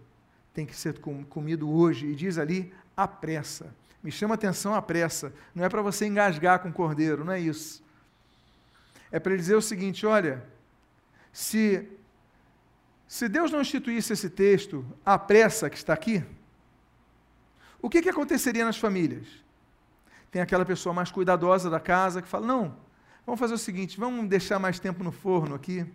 tem 0.52 0.66
que 0.66 0.76
ser 0.76 0.99
comido 1.28 1.70
hoje, 1.70 2.06
e 2.06 2.14
diz 2.14 2.38
ali 2.38 2.73
a 2.96 3.06
pressa. 3.06 3.75
Me 4.02 4.11
chama 4.11 4.35
atenção 4.35 4.75
a 4.75 4.80
pressa. 4.80 5.32
Não 5.54 5.64
é 5.64 5.68
para 5.68 5.82
você 5.82 6.06
engasgar 6.06 6.61
com 6.61 6.68
o 6.68 6.73
cordeiro, 6.73 7.25
não 7.25 7.32
é 7.32 7.40
isso. 7.40 7.82
É 9.11 9.18
para 9.18 9.32
ele 9.32 9.40
dizer 9.40 9.56
o 9.56 9.62
seguinte: 9.62 10.06
olha, 10.06 10.44
se 11.32 11.88
se 13.08 13.28
Deus 13.28 13.52
não 13.52 13.61
instituísse 13.61 14.12
esse 14.12 14.28
texto, 14.28 14.85
a 15.04 15.18
pressa 15.18 15.70
que 15.70 15.76
está 15.76 15.92
aqui, 15.92 16.25
o 17.80 17.88
que, 17.88 18.02
que 18.02 18.08
aconteceria 18.08 18.64
nas 18.64 18.76
famílias? 18.76 19.26
Tem 20.30 20.42
aquela 20.42 20.64
pessoa 20.64 20.92
mais 20.92 21.11
cuidadosa 21.11 21.70
da 21.70 21.78
casa 21.78 22.20
que 22.20 22.28
fala: 22.28 22.46
não, 22.46 22.76
vamos 23.25 23.38
fazer 23.38 23.54
o 23.54 23.58
seguinte, 23.58 23.99
vamos 23.99 24.28
deixar 24.28 24.58
mais 24.58 24.80
tempo 24.80 25.04
no 25.04 25.12
forno 25.12 25.54
aqui. 25.54 25.87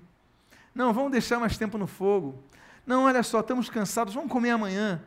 Não, 0.74 0.94
vamos 0.94 1.12
deixar 1.12 1.38
mais 1.38 1.58
tempo 1.58 1.78
no 1.78 1.86
fogo. 1.86 2.42
Não, 2.86 3.06
olha 3.06 3.24
só, 3.24 3.40
estamos 3.40 3.70
cansados, 3.70 4.14
vamos 4.14 4.32
comer 4.32 4.52
amanhã. 4.52 5.02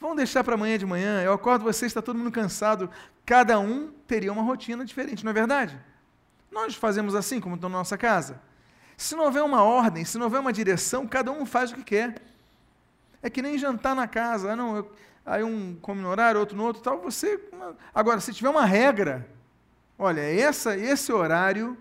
Vamos 0.00 0.16
deixar 0.16 0.42
para 0.42 0.54
amanhã 0.54 0.76
de 0.76 0.84
manhã. 0.84 1.22
Eu 1.22 1.32
acordo 1.32 1.64
vocês, 1.64 1.90
está 1.90 2.02
todo 2.02 2.18
mundo 2.18 2.32
cansado. 2.32 2.90
Cada 3.24 3.58
um 3.60 3.92
teria 4.06 4.32
uma 4.32 4.42
rotina 4.42 4.84
diferente, 4.84 5.24
não 5.24 5.30
é 5.30 5.32
verdade? 5.32 5.78
Nós 6.50 6.74
fazemos 6.74 7.14
assim, 7.14 7.40
como 7.40 7.56
na 7.56 7.68
nossa 7.68 7.96
casa. 7.96 8.40
Se 8.96 9.14
não 9.14 9.24
houver 9.24 9.42
uma 9.42 9.62
ordem, 9.62 10.04
se 10.04 10.18
não 10.18 10.24
houver 10.24 10.40
uma 10.40 10.52
direção, 10.52 11.06
cada 11.06 11.30
um 11.30 11.46
faz 11.46 11.70
o 11.70 11.76
que 11.76 11.84
quer. 11.84 12.20
É 13.22 13.30
que 13.30 13.40
nem 13.40 13.56
jantar 13.56 13.94
na 13.94 14.08
casa. 14.08 14.52
Ah, 14.52 14.56
não, 14.56 14.76
eu, 14.76 14.92
aí 15.24 15.42
um 15.42 15.76
come 15.80 16.02
no 16.02 16.08
horário, 16.08 16.40
outro 16.40 16.56
no 16.56 16.64
outro, 16.64 16.82
tal. 16.82 17.00
Você. 17.00 17.40
Agora, 17.94 18.20
se 18.20 18.32
tiver 18.32 18.50
uma 18.50 18.64
regra, 18.66 19.26
olha, 19.98 20.20
essa, 20.20 20.76
esse 20.76 21.12
horário, 21.12 21.78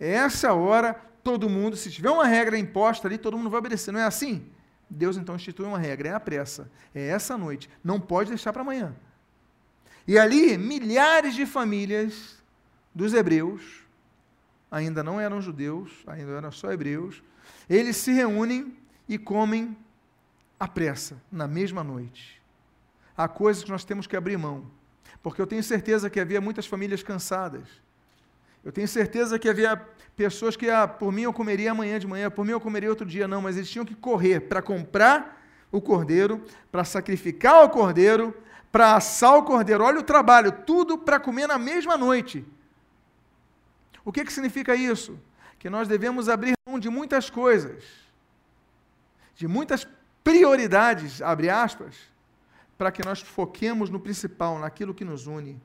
essa 0.00 0.54
hora, 0.54 1.00
todo 1.26 1.50
mundo, 1.50 1.76
se 1.76 1.90
tiver 1.90 2.08
uma 2.08 2.24
regra 2.24 2.56
imposta 2.56 3.08
ali, 3.08 3.18
todo 3.18 3.36
mundo 3.36 3.50
vai 3.50 3.58
obedecer. 3.58 3.90
Não 3.90 3.98
é 3.98 4.04
assim? 4.04 4.48
Deus 4.88 5.16
então 5.16 5.34
institui 5.34 5.66
uma 5.66 5.76
regra, 5.76 6.10
é 6.10 6.12
a 6.12 6.20
pressa, 6.20 6.70
é 6.94 7.08
essa 7.08 7.36
noite, 7.36 7.68
não 7.82 7.98
pode 7.98 8.28
deixar 8.28 8.52
para 8.52 8.62
amanhã. 8.62 8.94
E 10.06 10.16
ali, 10.16 10.56
milhares 10.56 11.34
de 11.34 11.44
famílias 11.44 12.40
dos 12.94 13.12
hebreus 13.12 13.82
ainda 14.70 15.02
não 15.02 15.20
eram 15.20 15.42
judeus, 15.42 15.90
ainda 16.06 16.30
eram 16.30 16.52
só 16.52 16.70
hebreus, 16.70 17.20
eles 17.68 17.96
se 17.96 18.12
reúnem 18.12 18.76
e 19.08 19.18
comem 19.18 19.76
à 20.60 20.68
pressa, 20.68 21.20
na 21.32 21.48
mesma 21.48 21.82
noite. 21.82 22.40
Há 23.16 23.26
coisas 23.26 23.64
que 23.64 23.70
nós 23.72 23.84
temos 23.84 24.06
que 24.06 24.16
abrir 24.16 24.36
mão, 24.36 24.70
porque 25.24 25.42
eu 25.42 25.46
tenho 25.46 25.64
certeza 25.64 26.08
que 26.08 26.20
havia 26.20 26.40
muitas 26.40 26.68
famílias 26.68 27.02
cansadas. 27.02 27.66
Eu 28.66 28.72
tenho 28.72 28.88
certeza 28.88 29.38
que 29.38 29.48
havia 29.48 29.76
pessoas 30.16 30.56
que, 30.56 30.68
ah, 30.68 30.88
por 30.88 31.12
mim 31.12 31.22
eu 31.22 31.32
comeria 31.32 31.70
amanhã 31.70 32.00
de 32.00 32.06
manhã, 32.08 32.28
por 32.28 32.44
mim 32.44 32.50
eu 32.50 32.60
comeria 32.60 32.90
outro 32.90 33.06
dia, 33.06 33.28
não, 33.28 33.40
mas 33.40 33.56
eles 33.56 33.70
tinham 33.70 33.84
que 33.84 33.94
correr 33.94 34.40
para 34.40 34.60
comprar 34.60 35.40
o 35.70 35.80
cordeiro, 35.80 36.44
para 36.72 36.82
sacrificar 36.82 37.62
o 37.62 37.70
cordeiro, 37.70 38.36
para 38.72 38.96
assar 38.96 39.38
o 39.38 39.44
cordeiro. 39.44 39.84
Olha 39.84 40.00
o 40.00 40.02
trabalho, 40.02 40.50
tudo 40.50 40.98
para 40.98 41.20
comer 41.20 41.46
na 41.46 41.58
mesma 41.58 41.96
noite. 41.96 42.44
O 44.04 44.10
que, 44.10 44.24
que 44.24 44.32
significa 44.32 44.74
isso? 44.74 45.16
Que 45.60 45.70
nós 45.70 45.86
devemos 45.86 46.28
abrir 46.28 46.54
mão 46.68 46.76
de 46.76 46.90
muitas 46.90 47.30
coisas, 47.30 47.84
de 49.36 49.46
muitas 49.46 49.86
prioridades, 50.24 51.22
abre 51.22 51.48
aspas, 51.48 51.94
para 52.76 52.90
que 52.90 53.04
nós 53.04 53.20
foquemos 53.20 53.90
no 53.90 54.00
principal, 54.00 54.58
naquilo 54.58 54.92
que 54.92 55.04
nos 55.04 55.28
une. 55.28 55.56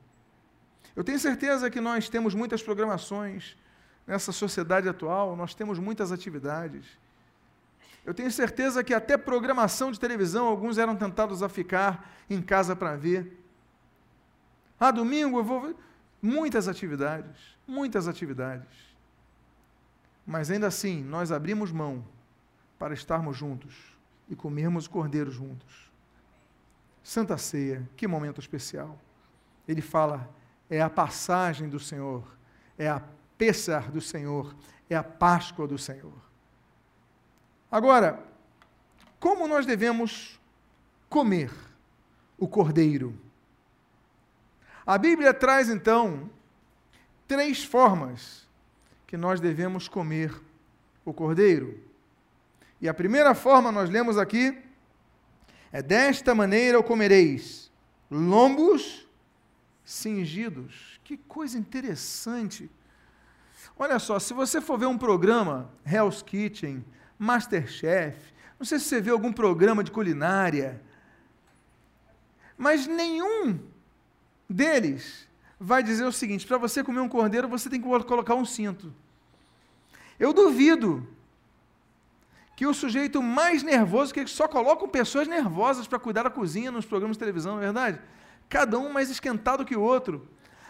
Eu 0.95 1.03
tenho 1.03 1.19
certeza 1.19 1.69
que 1.69 1.79
nós 1.79 2.09
temos 2.09 2.33
muitas 2.33 2.61
programações 2.61 3.57
nessa 4.05 4.31
sociedade 4.31 4.89
atual, 4.89 5.35
nós 5.35 5.53
temos 5.53 5.79
muitas 5.79 6.11
atividades. 6.11 6.85
Eu 8.05 8.13
tenho 8.13 8.31
certeza 8.31 8.83
que 8.83 8.93
até 8.93 9.15
programação 9.15 9.91
de 9.91 9.99
televisão, 9.99 10.47
alguns 10.47 10.77
eram 10.77 10.95
tentados 10.95 11.43
a 11.43 11.49
ficar 11.49 12.11
em 12.29 12.41
casa 12.41 12.75
para 12.75 12.95
ver. 12.95 13.39
Ah, 14.79 14.91
domingo 14.91 15.39
eu 15.39 15.43
vou. 15.43 15.75
Muitas 16.21 16.67
atividades 16.67 17.51
muitas 17.71 18.07
atividades. 18.07 18.67
Mas 20.25 20.51
ainda 20.51 20.67
assim, 20.67 21.01
nós 21.03 21.31
abrimos 21.31 21.71
mão 21.71 22.05
para 22.77 22.93
estarmos 22.93 23.37
juntos 23.37 23.73
e 24.29 24.35
comermos 24.35 24.85
o 24.85 24.89
cordeiro 24.89 25.31
juntos. 25.31 25.89
Santa 27.03 27.37
Ceia, 27.37 27.89
que 27.95 28.07
momento 28.07 28.39
especial. 28.39 28.99
Ele 29.67 29.81
fala, 29.81 30.29
é 30.71 30.81
a 30.81 30.89
passagem 30.89 31.67
do 31.67 31.79
Senhor, 31.79 32.23
é 32.77 32.87
a 32.87 33.01
Pessar 33.37 33.91
do 33.91 33.99
Senhor, 33.99 34.55
é 34.89 34.95
a 34.95 35.03
Páscoa 35.03 35.67
do 35.67 35.77
Senhor. 35.77 36.13
Agora, 37.69 38.23
como 39.19 39.49
nós 39.49 39.65
devemos 39.65 40.39
comer 41.09 41.51
o 42.37 42.47
cordeiro? 42.47 43.19
A 44.87 44.97
Bíblia 44.97 45.33
traz 45.33 45.69
então 45.69 46.29
três 47.27 47.63
formas 47.63 48.47
que 49.05 49.17
nós 49.17 49.41
devemos 49.41 49.89
comer 49.89 50.33
o 51.03 51.13
cordeiro. 51.13 51.83
E 52.79 52.87
a 52.87 52.93
primeira 52.93 53.35
forma 53.35 53.73
nós 53.73 53.89
lemos 53.89 54.17
aqui 54.17 54.57
é: 55.71 55.81
desta 55.81 56.33
maneira 56.33 56.79
o 56.79 56.83
comereis, 56.83 57.69
lombos 58.09 59.05
cingidos. 59.83 60.99
Que 61.03 61.17
coisa 61.17 61.57
interessante. 61.57 62.69
Olha 63.77 63.99
só, 63.99 64.19
se 64.19 64.33
você 64.33 64.61
for 64.61 64.77
ver 64.77 64.85
um 64.85 64.97
programa, 64.97 65.71
Hell's 65.85 66.21
Kitchen, 66.21 66.85
Masterchef, 67.17 68.33
não 68.59 68.65
sei 68.65 68.79
se 68.79 68.85
você 68.85 69.01
vê 69.01 69.09
algum 69.09 69.33
programa 69.33 69.83
de 69.83 69.91
culinária, 69.91 70.81
mas 72.57 72.85
nenhum 72.85 73.59
deles 74.47 75.27
vai 75.59 75.81
dizer 75.81 76.05
o 76.05 76.11
seguinte: 76.11 76.45
para 76.45 76.57
você 76.57 76.83
comer 76.83 76.99
um 76.99 77.09
cordeiro, 77.09 77.47
você 77.47 77.69
tem 77.69 77.81
que 77.81 77.87
colocar 77.87 78.35
um 78.35 78.45
cinto. 78.45 78.93
Eu 80.19 80.31
duvido 80.31 81.07
que 82.55 82.67
o 82.67 82.73
sujeito 82.75 83.23
mais 83.23 83.63
nervoso, 83.63 84.13
que 84.13 84.27
só 84.27 84.47
colocam 84.47 84.87
pessoas 84.87 85.27
nervosas 85.27 85.87
para 85.87 85.97
cuidar 85.97 86.21
da 86.21 86.29
cozinha 86.29 86.71
nos 86.71 86.85
programas 86.85 87.17
de 87.17 87.19
televisão, 87.19 87.53
não 87.53 87.59
é 87.59 87.65
verdade? 87.65 87.99
Cada 88.51 88.77
um 88.77 88.91
mais 88.91 89.09
esquentado 89.09 89.63
que 89.63 89.77
o 89.77 89.81
outro. 89.81 90.27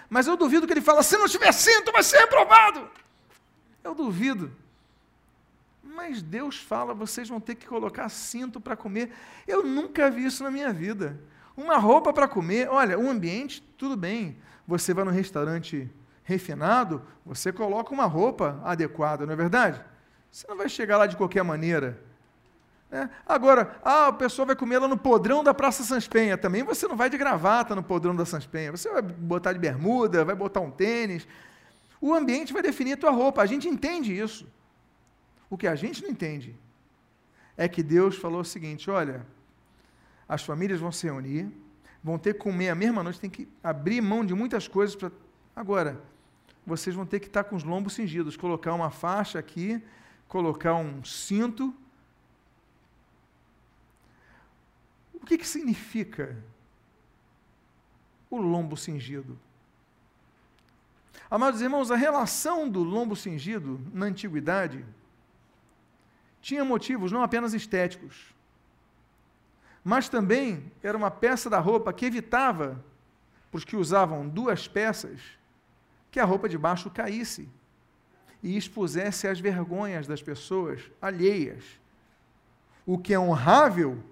Mas 0.07 0.27
eu 0.27 0.37
duvido 0.37 0.67
que 0.67 0.73
ele 0.73 0.81
fala: 0.81 1.01
se 1.01 1.17
não 1.17 1.27
tiver 1.27 1.51
cinto, 1.51 1.91
vai 1.91 2.03
ser 2.03 2.19
reprovado. 2.19 2.87
Eu 3.83 3.95
duvido. 3.95 4.51
Mas 5.83 6.21
Deus 6.21 6.57
fala, 6.57 6.93
vocês 6.93 7.27
vão 7.27 7.39
ter 7.39 7.55
que 7.55 7.65
colocar 7.65 8.07
cinto 8.07 8.61
para 8.61 8.77
comer. 8.77 9.11
Eu 9.47 9.63
nunca 9.63 10.11
vi 10.11 10.25
isso 10.25 10.43
na 10.43 10.51
minha 10.51 10.71
vida. 10.71 11.19
Uma 11.57 11.77
roupa 11.77 12.13
para 12.13 12.27
comer, 12.27 12.69
olha, 12.69 12.99
o 12.99 13.09
ambiente, 13.09 13.63
tudo 13.79 13.97
bem. 13.97 14.37
Você 14.67 14.93
vai 14.93 15.03
no 15.03 15.11
restaurante 15.11 15.89
refinado, 16.23 17.01
você 17.25 17.51
coloca 17.51 17.91
uma 17.91 18.05
roupa 18.05 18.61
adequada, 18.63 19.25
não 19.25 19.33
é 19.33 19.35
verdade? 19.35 19.81
Você 20.31 20.45
não 20.47 20.55
vai 20.55 20.69
chegar 20.69 20.99
lá 20.99 21.07
de 21.07 21.17
qualquer 21.17 21.43
maneira. 21.43 21.99
Né? 22.91 23.09
Agora, 23.25 23.79
ah, 23.83 24.07
a 24.07 24.13
pessoa 24.13 24.45
vai 24.45 24.55
comer 24.55 24.79
lá 24.79 24.87
no 24.87 24.97
podrão 24.97 25.41
da 25.41 25.53
Praça 25.53 25.81
Sanspenha. 25.81 26.37
Também 26.37 26.61
você 26.61 26.87
não 26.87 26.97
vai 26.97 27.09
de 27.09 27.17
gravata 27.17 27.73
no 27.73 27.81
podrão 27.81 28.13
da 28.13 28.25
Sanspenha. 28.25 28.71
Você 28.71 28.91
vai 28.91 29.01
botar 29.01 29.53
de 29.53 29.59
bermuda, 29.59 30.25
vai 30.25 30.35
botar 30.35 30.59
um 30.59 30.69
tênis. 30.69 31.25
O 32.01 32.13
ambiente 32.13 32.51
vai 32.51 32.61
definir 32.61 32.93
a 32.93 32.97
tua 32.97 33.11
roupa. 33.11 33.41
A 33.41 33.45
gente 33.45 33.69
entende 33.69 34.15
isso. 34.15 34.45
O 35.49 35.57
que 35.57 35.67
a 35.67 35.75
gente 35.75 36.03
não 36.03 36.09
entende 36.09 36.53
é 37.55 37.67
que 37.69 37.81
Deus 37.81 38.17
falou 38.17 38.41
o 38.41 38.45
seguinte: 38.45 38.91
olha, 38.91 39.25
as 40.27 40.43
famílias 40.43 40.79
vão 40.79 40.91
se 40.91 41.05
reunir, 41.05 41.49
vão 42.03 42.17
ter 42.17 42.33
que 42.33 42.39
comer 42.39 42.69
a 42.69 42.75
mesma 42.75 43.01
noite, 43.03 43.19
tem 43.19 43.29
que 43.29 43.47
abrir 43.63 44.01
mão 44.01 44.25
de 44.25 44.33
muitas 44.33 44.67
coisas 44.67 44.95
para. 44.95 45.11
Agora, 45.55 46.01
vocês 46.65 46.95
vão 46.95 47.05
ter 47.05 47.19
que 47.19 47.27
estar 47.27 47.45
com 47.45 47.55
os 47.55 47.63
lombos 47.63 47.93
cingidos, 47.93 48.35
colocar 48.35 48.73
uma 48.73 48.89
faixa 48.89 49.39
aqui, 49.39 49.81
colocar 50.27 50.75
um 50.75 51.03
cinto. 51.05 51.73
O 55.21 55.25
que, 55.25 55.37
que 55.37 55.47
significa 55.47 56.35
o 58.29 58.37
lombo 58.37 58.75
cingido? 58.75 59.37
Amados 61.29 61.61
irmãos, 61.61 61.91
a 61.91 61.95
relação 61.95 62.67
do 62.67 62.83
lombo 62.83 63.15
cingido 63.15 63.79
na 63.93 64.07
antiguidade 64.07 64.85
tinha 66.41 66.65
motivos 66.65 67.11
não 67.11 67.21
apenas 67.21 67.53
estéticos, 67.53 68.33
mas 69.83 70.09
também 70.09 70.71
era 70.83 70.97
uma 70.97 71.11
peça 71.11 71.49
da 71.49 71.59
roupa 71.59 71.93
que 71.93 72.05
evitava, 72.05 72.83
para 73.49 73.57
os 73.57 73.63
que 73.63 73.75
usavam 73.75 74.27
duas 74.27 74.67
peças, 74.67 75.21
que 76.09 76.19
a 76.19 76.25
roupa 76.25 76.49
de 76.49 76.57
baixo 76.57 76.89
caísse 76.89 77.47
e 78.41 78.57
expusesse 78.57 79.27
as 79.27 79.39
vergonhas 79.39 80.07
das 80.07 80.21
pessoas 80.21 80.81
alheias. 81.01 81.63
O 82.85 82.97
que 82.97 83.13
é 83.13 83.19
honrável 83.19 84.03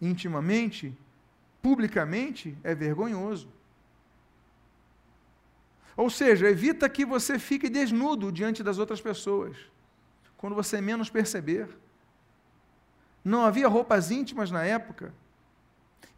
intimamente, 0.00 0.96
publicamente, 1.62 2.56
é 2.62 2.74
vergonhoso. 2.74 3.48
Ou 5.96 6.10
seja, 6.10 6.48
evita 6.48 6.88
que 6.88 7.04
você 7.04 7.38
fique 7.38 7.68
desnudo 7.68 8.30
diante 8.30 8.62
das 8.62 8.78
outras 8.78 9.00
pessoas 9.00 9.56
quando 10.36 10.54
você 10.54 10.80
menos 10.80 11.08
perceber. 11.08 11.68
Não 13.24 13.44
havia 13.44 13.66
roupas 13.66 14.10
íntimas 14.10 14.50
na 14.50 14.62
época. 14.64 15.14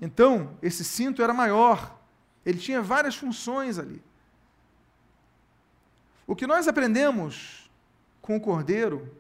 Então, 0.01 0.57
esse 0.61 0.85
cinto 0.85 1.23
era 1.23 1.33
maior. 1.33 1.99
Ele 2.45 2.59
tinha 2.59 2.83
várias 2.83 3.15
funções 3.15 3.79
ali. 3.79 4.03
O 6.27 6.37
que 6.37 6.47
nós 6.47 6.69
aprendemos 6.69 7.71
com 8.21 8.37
o 8.37 8.41
cordeiro 8.41 9.11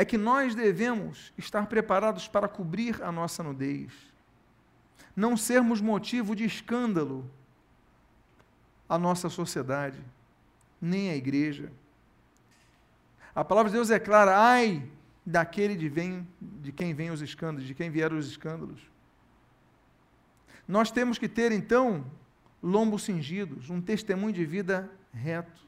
é 0.00 0.04
que 0.06 0.16
nós 0.16 0.54
devemos 0.54 1.30
estar 1.36 1.66
preparados 1.66 2.26
para 2.26 2.48
cobrir 2.48 3.02
a 3.02 3.12
nossa 3.12 3.42
nudez. 3.42 3.92
Não 5.14 5.36
sermos 5.36 5.78
motivo 5.82 6.34
de 6.34 6.42
escândalo 6.42 7.30
à 8.88 8.98
nossa 8.98 9.28
sociedade, 9.28 10.02
nem 10.80 11.10
à 11.10 11.16
igreja. 11.16 11.70
A 13.34 13.44
palavra 13.44 13.70
de 13.70 13.76
Deus 13.76 13.90
é 13.90 13.98
clara, 13.98 14.38
ai 14.38 14.88
daquele 15.26 15.76
de, 15.76 15.90
vem, 15.90 16.26
de 16.40 16.72
quem 16.72 16.94
vem 16.94 17.10
os 17.10 17.20
escândalos, 17.20 17.66
de 17.66 17.74
quem 17.74 17.90
vieram 17.90 18.16
os 18.16 18.26
escândalos. 18.26 18.80
Nós 20.66 20.90
temos 20.90 21.18
que 21.18 21.28
ter, 21.28 21.52
então, 21.52 22.06
lombos 22.62 23.02
cingidos, 23.02 23.68
um 23.68 23.82
testemunho 23.82 24.32
de 24.32 24.46
vida 24.46 24.90
reto. 25.12 25.60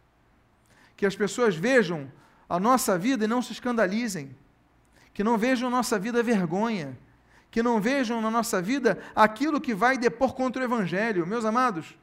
Que 0.96 1.04
as 1.04 1.14
pessoas 1.14 1.54
vejam 1.54 2.10
a 2.48 2.58
nossa 2.58 2.98
vida 2.98 3.24
e 3.24 3.28
não 3.28 3.42
se 3.42 3.52
escandalizem. 3.52 4.36
Que 5.14 5.22
não 5.22 5.36
vejam 5.36 5.70
nossa 5.70 5.98
vida 5.98 6.22
vergonha. 6.22 6.96
Que 7.50 7.62
não 7.62 7.80
vejam 7.80 8.20
na 8.20 8.30
nossa 8.30 8.62
vida 8.62 8.98
aquilo 9.14 9.60
que 9.60 9.74
vai 9.74 9.98
depor 9.98 10.34
contra 10.34 10.62
o 10.62 10.64
Evangelho. 10.64 11.26
Meus 11.26 11.44
amados, 11.44 11.96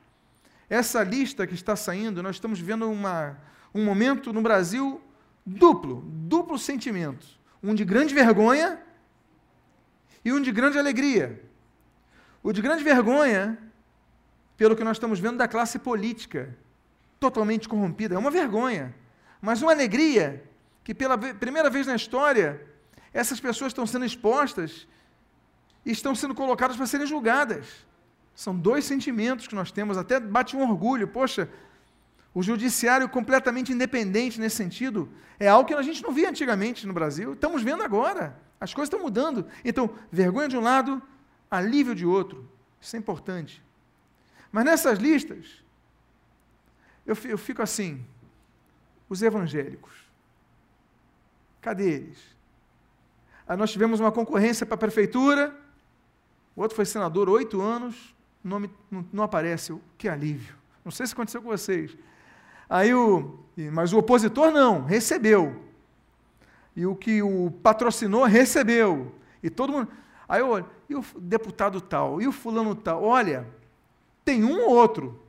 essa 0.70 1.04
lista 1.04 1.48
que 1.48 1.56
está 1.56 1.76
saindo, 1.76 2.22
nós 2.22 2.36
estamos 2.36 2.60
vivendo 2.60 2.90
uma, 2.90 3.38
um 3.74 3.84
momento 3.84 4.32
no 4.32 4.42
Brasil 4.42 5.02
duplo, 5.46 6.04
duplo 6.06 6.58
sentimento. 6.58 7.26
Um 7.62 7.74
de 7.74 7.84
grande 7.84 8.14
vergonha 8.14 8.80
e 10.24 10.32
um 10.32 10.42
de 10.42 10.52
grande 10.52 10.78
alegria. 10.78 11.44
O 12.44 12.54
de 12.54 12.62
grande 12.62 12.84
vergonha, 12.84 13.58
pelo 14.56 14.76
que 14.76 14.84
nós 14.84 14.98
estamos 14.98 15.20
vendo 15.20 15.38
da 15.38 15.48
classe 15.48 15.80
política, 15.80 16.56
totalmente 17.20 17.68
corrompida, 17.68 18.16
é 18.16 18.18
uma 18.18 18.32
vergonha. 18.32 18.96
Mas 19.42 19.62
uma 19.62 19.72
alegria 19.72 20.44
que 20.84 20.94
pela 20.94 21.18
primeira 21.18 21.70
vez 21.70 21.88
na 21.88 21.96
história, 21.96 22.66
essas 23.14 23.40
pessoas 23.40 23.72
estão 23.72 23.86
sendo 23.86 24.06
expostas 24.06 24.88
e 25.86 25.92
estão 25.92 26.14
sendo 26.16 26.36
colocadas 26.36 26.76
para 26.76 26.88
serem 26.88 27.08
julgadas. 27.08 27.88
São 28.36 28.56
dois 28.56 28.86
sentimentos 28.86 29.48
que 29.48 29.56
nós 29.56 29.72
temos, 29.72 29.98
até 29.98 30.20
bate 30.20 30.56
um 30.56 30.62
orgulho. 30.62 31.08
Poxa, 31.08 31.50
o 32.34 32.42
judiciário 32.42 33.10
completamente 33.10 33.72
independente 33.72 34.40
nesse 34.40 34.56
sentido 34.56 35.10
é 35.40 35.48
algo 35.48 35.68
que 35.68 35.74
a 35.74 35.82
gente 35.82 36.04
não 36.04 36.12
via 36.12 36.30
antigamente 36.30 36.86
no 36.86 36.94
Brasil, 36.94 37.34
estamos 37.34 37.62
vendo 37.62 37.84
agora. 37.84 38.38
As 38.60 38.74
coisas 38.74 38.88
estão 38.88 39.02
mudando. 39.02 39.46
Então, 39.64 39.90
vergonha 40.12 40.50
de 40.50 40.58
um 40.58 40.62
lado, 40.62 41.02
alívio 41.50 41.96
de 41.96 42.06
outro. 42.06 42.50
Isso 42.80 42.96
é 42.96 43.00
importante. 43.00 43.64
Mas 44.52 44.66
nessas 44.66 45.00
listas, 45.00 45.64
eu 47.06 47.38
fico 47.38 47.62
assim: 47.62 48.06
os 49.10 49.22
evangélicos. 49.22 49.94
Cadê 51.62 51.92
eles? 51.92 52.38
Aí 53.48 53.58
nós 53.58 53.72
tivemos 53.72 54.00
uma 54.00 54.12
concorrência 54.12 54.66
para 54.66 54.76
a 54.76 54.78
prefeitura, 54.78 55.56
o 56.56 56.62
outro 56.62 56.76
foi 56.76 56.86
senador 56.86 57.30
oito 57.30 57.62
anos, 57.62 58.14
nome 58.44 58.70
não, 58.92 59.06
não 59.12 59.24
aparece. 59.24 59.76
Que 59.98 60.10
alívio. 60.10 60.56
Não 60.84 60.92
sei 60.92 61.08
se 61.08 61.14
aconteceu 61.14 61.42
com 61.42 61.50
vocês. 61.50 61.98
Aí 62.70 62.94
o, 62.94 63.40
mas 63.72 63.94
o 63.94 63.98
opositor 63.98 64.52
não, 64.52 64.84
recebeu. 64.84 65.64
E 66.76 66.86
o 66.86 66.96
que 66.96 67.22
o 67.22 67.52
patrocinou 67.64 68.26
recebeu. 68.26 69.16
E 69.42 69.50
todo 69.50 69.72
mundo. 69.72 69.88
Aí 70.28 70.42
eu 70.42 70.66
e 70.90 70.96
o 70.96 71.06
deputado 71.18 71.80
tal, 71.80 72.22
e 72.22 72.28
o 72.28 72.32
fulano 72.32 72.76
tal, 72.76 73.04
olha, 73.04 73.48
tem 74.26 74.44
um 74.44 74.60
ou 74.60 74.72
outro. 74.72 75.24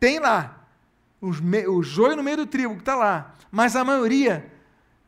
Tem 0.00 0.18
lá. 0.18 0.63
Me, 1.30 1.66
o 1.66 1.82
joio 1.82 2.16
no 2.16 2.22
meio 2.22 2.38
do 2.38 2.46
trigo 2.46 2.74
que 2.74 2.80
está 2.80 2.94
lá. 2.94 3.34
Mas 3.50 3.76
a 3.76 3.84
maioria, 3.84 4.50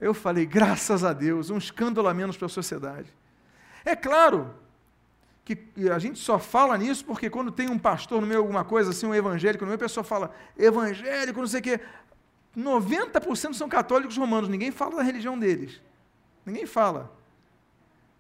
eu 0.01 0.15
falei, 0.15 0.47
graças 0.47 1.05
a 1.05 1.13
Deus, 1.13 1.51
um 1.51 1.59
escândalo 1.59 2.09
a 2.09 2.15
menos 2.15 2.37
para 2.37 2.47
a 2.47 2.49
sociedade. 2.49 3.13
É 3.85 3.95
claro 3.95 4.55
que 5.45 5.57
a 5.93 5.99
gente 5.99 6.19
só 6.19 6.39
fala 6.39 6.77
nisso 6.77 7.05
porque 7.05 7.31
quando 7.31 7.53
tem 7.53 7.71
um 7.71 7.79
pastor 7.79 8.21
no 8.21 8.27
meio, 8.27 8.41
alguma 8.41 8.65
coisa 8.65 8.91
assim, 8.91 9.07
um 9.07 9.15
evangélico 9.15 9.65
no 9.65 9.69
meio, 9.69 9.77
a 9.77 9.79
pessoa 9.79 10.03
fala, 10.03 10.35
evangélico, 10.59 11.39
não 11.39 11.47
sei 11.47 11.61
o 11.61 11.63
quê. 11.63 11.81
90% 12.57 13.55
são 13.55 13.69
católicos 13.69 14.17
romanos, 14.17 14.49
ninguém 14.49 14.71
fala 14.71 14.97
da 14.97 15.03
religião 15.03 15.39
deles. 15.39 15.81
Ninguém 16.45 16.67
fala. 16.67 17.13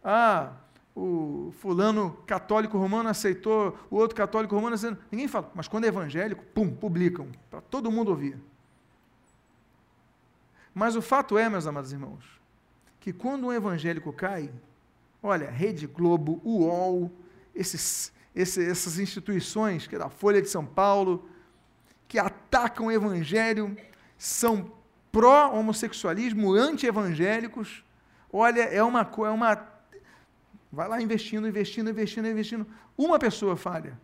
Ah, 0.04 0.52
o 0.96 1.52
fulano 1.60 2.16
católico 2.26 2.78
romano 2.78 3.10
aceitou, 3.10 3.78
o 3.90 3.96
outro 3.96 4.16
católico 4.16 4.54
romano 4.54 4.74
aceitou. 4.74 4.98
Ninguém 5.12 5.28
fala. 5.28 5.50
Mas 5.54 5.68
quando 5.68 5.84
é 5.84 5.88
evangélico, 5.88 6.42
pum, 6.54 6.74
publicam, 6.74 7.28
para 7.50 7.60
todo 7.60 7.92
mundo 7.92 8.08
ouvir. 8.08 8.36
Mas 10.74 10.96
o 10.96 11.02
fato 11.02 11.36
é, 11.36 11.48
meus 11.48 11.66
amados 11.66 11.92
irmãos, 11.92 12.24
que 12.98 13.12
quando 13.12 13.46
um 13.46 13.52
evangélico 13.52 14.12
cai, 14.12 14.50
Olha, 15.26 15.50
Rede 15.50 15.88
Globo, 15.88 16.40
UOL, 16.44 17.10
esses, 17.52 18.12
esses, 18.32 18.68
essas 18.68 18.98
instituições, 19.00 19.84
que 19.84 19.96
é 19.96 19.98
da 19.98 20.08
Folha 20.08 20.40
de 20.40 20.48
São 20.48 20.64
Paulo, 20.64 21.28
que 22.06 22.16
atacam 22.16 22.86
o 22.86 22.92
evangelho, 22.92 23.76
são 24.16 24.70
pró-homossexualismo, 25.10 26.54
anti-evangélicos. 26.54 27.82
Olha, 28.32 28.62
é 28.62 28.80
uma, 28.84 29.00
é 29.00 29.30
uma. 29.30 29.75
Vai 30.76 30.88
lá 30.88 31.00
investindo, 31.00 31.48
investindo, 31.48 31.88
investindo, 31.88 32.28
investindo. 32.28 32.66
Uma 32.98 33.18
pessoa 33.18 33.56
falha. 33.56 33.98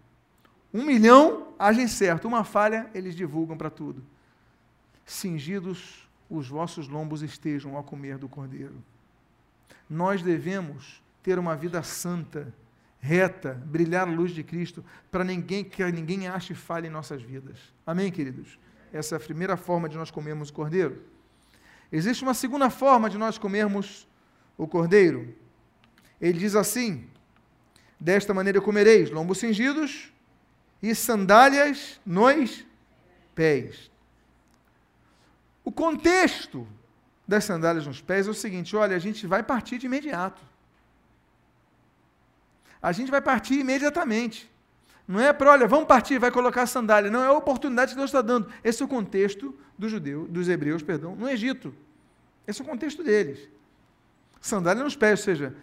Um 0.72 0.86
milhão 0.86 1.48
agem 1.58 1.86
certo. 1.86 2.26
Uma 2.26 2.44
falha, 2.44 2.88
eles 2.94 3.14
divulgam 3.14 3.58
para 3.58 3.68
tudo. 3.68 4.02
Cingidos 5.04 6.08
os 6.30 6.48
vossos 6.48 6.88
lombos 6.88 7.20
estejam 7.20 7.76
ao 7.76 7.84
comer 7.84 8.16
do 8.16 8.26
cordeiro. 8.26 8.82
Nós 9.86 10.22
devemos 10.22 11.02
ter 11.22 11.38
uma 11.38 11.54
vida 11.54 11.82
santa, 11.82 12.54
reta, 12.98 13.52
brilhar 13.66 14.08
a 14.08 14.10
luz 14.10 14.30
de 14.30 14.42
Cristo, 14.42 14.82
para 15.10 15.22
ninguém 15.22 15.62
que 15.62 15.84
ninguém 15.92 16.26
ache 16.26 16.54
falha 16.54 16.86
em 16.86 16.90
nossas 16.90 17.20
vidas. 17.20 17.58
Amém, 17.86 18.10
queridos? 18.10 18.58
Essa 18.94 19.16
é 19.16 19.18
a 19.18 19.20
primeira 19.20 19.58
forma 19.58 19.90
de 19.90 19.98
nós 19.98 20.10
comermos 20.10 20.48
o 20.48 20.54
cordeiro. 20.54 21.02
Existe 21.92 22.22
uma 22.22 22.32
segunda 22.32 22.70
forma 22.70 23.10
de 23.10 23.18
nós 23.18 23.36
comermos 23.36 24.08
o 24.56 24.66
cordeiro. 24.66 25.41
Ele 26.22 26.38
diz 26.38 26.54
assim: 26.54 27.04
Desta 27.98 28.32
maneira 28.32 28.60
comereis 28.60 29.10
lombos 29.10 29.38
cingidos 29.38 30.12
e 30.80 30.94
sandálias 30.94 32.00
nos 32.06 32.64
pés. 33.34 33.90
O 35.64 35.72
contexto 35.72 36.66
das 37.26 37.44
sandálias 37.44 37.86
nos 37.86 38.00
pés 38.00 38.28
é 38.28 38.30
o 38.30 38.34
seguinte: 38.34 38.76
olha, 38.76 38.94
a 38.94 39.00
gente 39.00 39.26
vai 39.26 39.42
partir 39.42 39.78
de 39.78 39.86
imediato. 39.86 40.40
A 42.80 42.92
gente 42.92 43.10
vai 43.10 43.20
partir 43.20 43.54
imediatamente. 43.54 44.50
Não 45.06 45.20
é 45.20 45.32
para, 45.32 45.50
olha, 45.50 45.66
vamos 45.66 45.86
partir, 45.86 46.18
vai 46.18 46.30
colocar 46.30 46.62
a 46.62 46.66
sandália. 46.66 47.10
Não, 47.10 47.22
é 47.22 47.26
a 47.26 47.32
oportunidade 47.32 47.92
que 47.92 47.96
Deus 47.96 48.10
está 48.10 48.22
dando. 48.22 48.52
Esse 48.62 48.82
é 48.82 48.84
o 48.84 48.88
contexto 48.88 49.56
dos 49.76 49.90
judeus, 49.90 50.28
dos 50.28 50.48
hebreus, 50.48 50.82
perdão, 50.82 51.14
no 51.16 51.28
Egito. 51.28 51.74
Esse 52.46 52.60
é 52.60 52.64
o 52.64 52.66
contexto 52.66 53.02
deles. 53.02 53.48
Sandália 54.40 54.82
nos 54.82 54.96
pés, 54.96 55.20
ou 55.20 55.24
seja, 55.24 55.54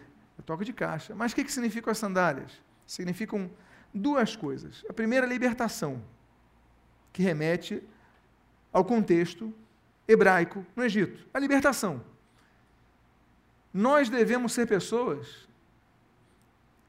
toque 0.50 0.66
de 0.66 0.74
caixa. 0.74 1.14
Mas 1.14 1.32
o 1.32 1.36
que, 1.36 1.44
que 1.44 1.52
significam 1.52 1.92
as 1.92 2.00
sandálias? 2.00 2.52
Significam 2.88 3.52
duas 3.94 4.36
coisas. 4.36 4.84
A 4.90 4.94
primeira, 4.94 5.28
a 5.28 5.30
libertação, 5.30 6.04
que 7.14 7.22
remete 7.22 7.84
ao 8.74 8.84
contexto 8.84 9.54
hebraico 10.08 10.66
no 10.76 10.84
Egito. 10.84 11.28
A 11.32 11.38
libertação. 11.38 12.04
Nós 13.72 14.10
devemos 14.10 14.52
ser 14.54 14.68
pessoas 14.68 15.48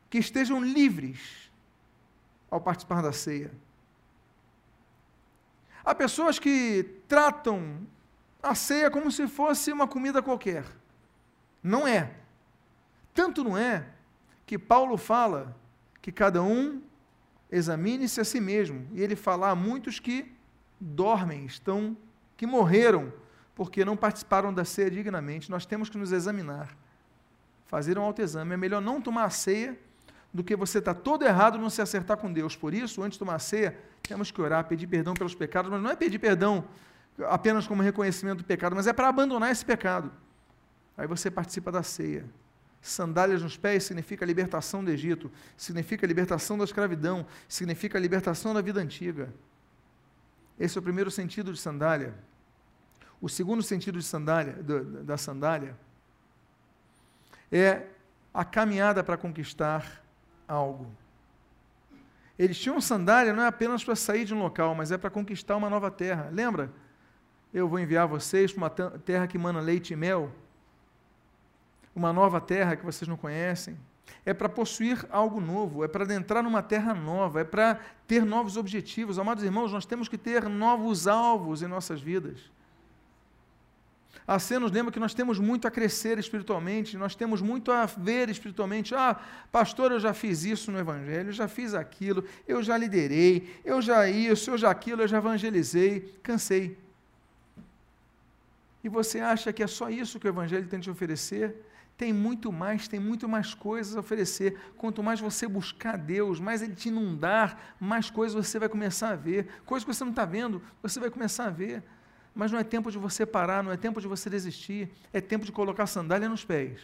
que 0.08 0.16
estejam 0.16 0.62
livres 0.62 1.52
ao 2.50 2.62
participar 2.62 3.02
da 3.02 3.12
ceia. 3.12 3.52
Há 5.84 5.94
pessoas 5.94 6.38
que 6.38 7.02
tratam 7.06 7.86
a 8.42 8.54
ceia 8.54 8.90
como 8.90 9.12
se 9.12 9.28
fosse 9.28 9.70
uma 9.70 9.86
comida 9.86 10.22
qualquer. 10.22 10.64
Não 11.62 11.86
é. 11.86 12.19
Tanto 13.14 13.44
não 13.44 13.56
é 13.56 13.86
que 14.46 14.58
Paulo 14.58 14.96
fala 14.96 15.56
que 16.00 16.10
cada 16.10 16.42
um 16.42 16.80
examine-se 17.50 18.20
a 18.20 18.24
si 18.24 18.40
mesmo. 18.40 18.86
E 18.92 19.02
ele 19.02 19.16
fala 19.16 19.50
a 19.50 19.54
muitos 19.54 19.98
que 19.98 20.32
dormem, 20.80 21.44
estão 21.44 21.96
que 22.36 22.46
morreram 22.46 23.12
porque 23.54 23.84
não 23.84 23.96
participaram 23.96 24.54
da 24.54 24.64
ceia 24.64 24.90
dignamente. 24.90 25.50
Nós 25.50 25.66
temos 25.66 25.90
que 25.90 25.98
nos 25.98 26.12
examinar, 26.12 26.74
fazer 27.66 27.98
um 27.98 28.02
autoexame. 28.02 28.54
É 28.54 28.56
melhor 28.56 28.80
não 28.80 29.00
tomar 29.00 29.24
a 29.24 29.30
ceia 29.30 29.78
do 30.32 30.42
que 30.42 30.56
você 30.56 30.78
estar 30.78 30.94
tá 30.94 31.00
todo 31.00 31.24
errado 31.24 31.58
não 31.58 31.68
se 31.68 31.82
acertar 31.82 32.16
com 32.16 32.32
Deus. 32.32 32.56
Por 32.56 32.72
isso, 32.72 33.02
antes 33.02 33.16
de 33.16 33.18
tomar 33.18 33.34
a 33.34 33.38
ceia, 33.38 33.78
temos 34.02 34.30
que 34.30 34.40
orar, 34.40 34.64
pedir 34.64 34.86
perdão 34.86 35.12
pelos 35.12 35.34
pecados, 35.34 35.70
mas 35.70 35.82
não 35.82 35.90
é 35.90 35.96
pedir 35.96 36.18
perdão 36.18 36.64
apenas 37.28 37.66
como 37.66 37.82
reconhecimento 37.82 38.38
do 38.38 38.44
pecado, 38.44 38.74
mas 38.74 38.86
é 38.86 38.92
para 38.92 39.08
abandonar 39.08 39.50
esse 39.50 39.64
pecado. 39.64 40.10
Aí 40.96 41.06
você 41.06 41.30
participa 41.30 41.70
da 41.70 41.82
ceia. 41.82 42.24
Sandálias 42.80 43.42
nos 43.42 43.56
pés 43.56 43.84
significa 43.84 44.24
libertação 44.24 44.82
do 44.82 44.90
Egito, 44.90 45.30
significa 45.56 46.06
libertação 46.06 46.56
da 46.56 46.64
escravidão, 46.64 47.26
significa 47.46 47.98
libertação 47.98 48.54
da 48.54 48.62
vida 48.62 48.80
antiga. 48.80 49.32
Esse 50.58 50.78
é 50.78 50.80
o 50.80 50.82
primeiro 50.82 51.10
sentido 51.10 51.52
de 51.52 51.58
sandália. 51.58 52.14
O 53.20 53.28
segundo 53.28 53.62
sentido 53.62 53.98
de 53.98 54.04
sandália, 54.04 54.54
da 55.04 55.18
sandália 55.18 55.76
é 57.52 57.86
a 58.32 58.44
caminhada 58.44 59.04
para 59.04 59.16
conquistar 59.16 60.02
algo. 60.48 60.90
Eles 62.38 62.58
tinham 62.58 62.80
sandália 62.80 63.34
não 63.34 63.42
é 63.42 63.46
apenas 63.46 63.84
para 63.84 63.94
sair 63.94 64.24
de 64.24 64.32
um 64.32 64.38
local, 64.38 64.74
mas 64.74 64.90
é 64.90 64.96
para 64.96 65.10
conquistar 65.10 65.56
uma 65.56 65.68
nova 65.68 65.90
terra. 65.90 66.30
Lembra? 66.32 66.72
Eu 67.52 67.68
vou 67.68 67.78
enviar 67.78 68.06
vocês 68.06 68.52
para 68.52 68.62
uma 68.62 68.70
terra 68.98 69.26
que 69.26 69.36
mana 69.36 69.60
leite 69.60 69.92
e 69.92 69.96
mel 69.96 70.32
uma 71.94 72.12
nova 72.12 72.40
terra 72.40 72.76
que 72.76 72.84
vocês 72.84 73.08
não 73.08 73.16
conhecem. 73.16 73.76
É 74.24 74.34
para 74.34 74.48
possuir 74.48 75.06
algo 75.10 75.40
novo, 75.40 75.84
é 75.84 75.88
para 75.88 76.04
adentrar 76.04 76.42
numa 76.42 76.62
terra 76.62 76.94
nova, 76.94 77.40
é 77.40 77.44
para 77.44 77.80
ter 78.06 78.24
novos 78.24 78.56
objetivos. 78.56 79.18
Amados 79.18 79.44
irmãos, 79.44 79.72
nós 79.72 79.86
temos 79.86 80.08
que 80.08 80.18
ter 80.18 80.48
novos 80.48 81.06
alvos 81.06 81.62
em 81.62 81.66
nossas 81.66 82.00
vidas. 82.00 82.50
A 84.26 84.38
C 84.38 84.58
nos 84.58 84.70
lembra 84.70 84.92
que 84.92 85.00
nós 85.00 85.14
temos 85.14 85.40
muito 85.40 85.66
a 85.66 85.70
crescer 85.70 86.18
espiritualmente, 86.18 86.96
nós 86.96 87.14
temos 87.16 87.40
muito 87.40 87.72
a 87.72 87.86
ver 87.86 88.28
espiritualmente. 88.28 88.94
Ah, 88.94 89.18
pastor, 89.50 89.90
eu 89.90 89.98
já 89.98 90.14
fiz 90.14 90.44
isso 90.44 90.70
no 90.70 90.78
Evangelho, 90.78 91.30
eu 91.30 91.32
já 91.32 91.48
fiz 91.48 91.74
aquilo, 91.74 92.24
eu 92.46 92.62
já 92.62 92.76
liderei, 92.76 93.60
eu 93.64 93.82
já 93.82 94.08
isso, 94.08 94.50
eu 94.50 94.58
já 94.58 94.70
aquilo, 94.70 95.02
eu 95.02 95.08
já 95.08 95.18
evangelizei, 95.18 96.14
cansei. 96.22 96.78
E 98.84 98.88
você 98.88 99.20
acha 99.20 99.52
que 99.52 99.62
é 99.62 99.66
só 99.66 99.90
isso 99.90 100.20
que 100.20 100.26
o 100.26 100.30
Evangelho 100.30 100.68
tem 100.68 100.78
te 100.78 100.90
oferecer? 100.90 101.69
Tem 102.00 102.14
muito 102.14 102.50
mais, 102.50 102.88
tem 102.88 102.98
muito 102.98 103.28
mais 103.28 103.52
coisas 103.52 103.94
a 103.94 104.00
oferecer. 104.00 104.58
Quanto 104.78 105.02
mais 105.02 105.20
você 105.20 105.46
buscar 105.46 105.98
Deus, 105.98 106.40
mais 106.40 106.62
Ele 106.62 106.74
te 106.74 106.88
inundar, 106.88 107.74
mais 107.78 108.08
coisas 108.08 108.34
você 108.34 108.58
vai 108.58 108.70
começar 108.70 109.10
a 109.10 109.16
ver. 109.16 109.48
Coisas 109.66 109.84
que 109.84 109.92
você 109.92 110.02
não 110.02 110.10
está 110.10 110.24
vendo, 110.24 110.62
você 110.82 110.98
vai 110.98 111.10
começar 111.10 111.44
a 111.44 111.50
ver. 111.50 111.82
Mas 112.34 112.50
não 112.50 112.58
é 112.58 112.64
tempo 112.64 112.90
de 112.90 112.96
você 112.96 113.26
parar, 113.26 113.62
não 113.62 113.70
é 113.70 113.76
tempo 113.76 114.00
de 114.00 114.08
você 114.08 114.30
desistir, 114.30 114.90
é 115.12 115.20
tempo 115.20 115.44
de 115.44 115.52
colocar 115.52 115.86
sandália 115.86 116.26
nos 116.26 116.42
pés. 116.42 116.80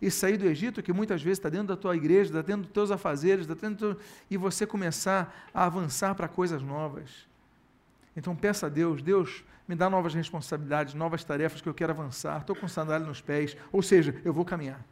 E 0.00 0.10
sair 0.10 0.38
do 0.38 0.46
Egito, 0.46 0.82
que 0.82 0.94
muitas 0.94 1.22
vezes 1.22 1.38
está 1.38 1.50
dentro 1.50 1.66
da 1.66 1.76
tua 1.76 1.94
igreja, 1.94 2.30
está 2.30 2.40
dentro 2.40 2.62
dos 2.62 2.72
teus 2.72 2.90
afazeres, 2.90 3.46
está 3.46 3.68
dentro 3.68 3.98
e 4.30 4.38
você 4.38 4.66
começar 4.66 5.50
a 5.52 5.66
avançar 5.66 6.14
para 6.14 6.26
coisas 6.26 6.62
novas. 6.62 7.27
Então 8.18 8.34
peça 8.34 8.66
a 8.66 8.68
Deus, 8.68 9.00
Deus, 9.00 9.44
me 9.68 9.76
dá 9.76 9.88
novas 9.88 10.12
responsabilidades, 10.12 10.92
novas 10.92 11.22
tarefas 11.22 11.60
que 11.60 11.68
eu 11.68 11.72
quero 11.72 11.92
avançar. 11.92 12.40
Estou 12.40 12.56
com 12.56 12.66
sandália 12.66 13.06
nos 13.06 13.20
pés, 13.20 13.56
ou 13.70 13.80
seja, 13.80 14.20
eu 14.24 14.32
vou 14.32 14.44
caminhar. 14.44 14.84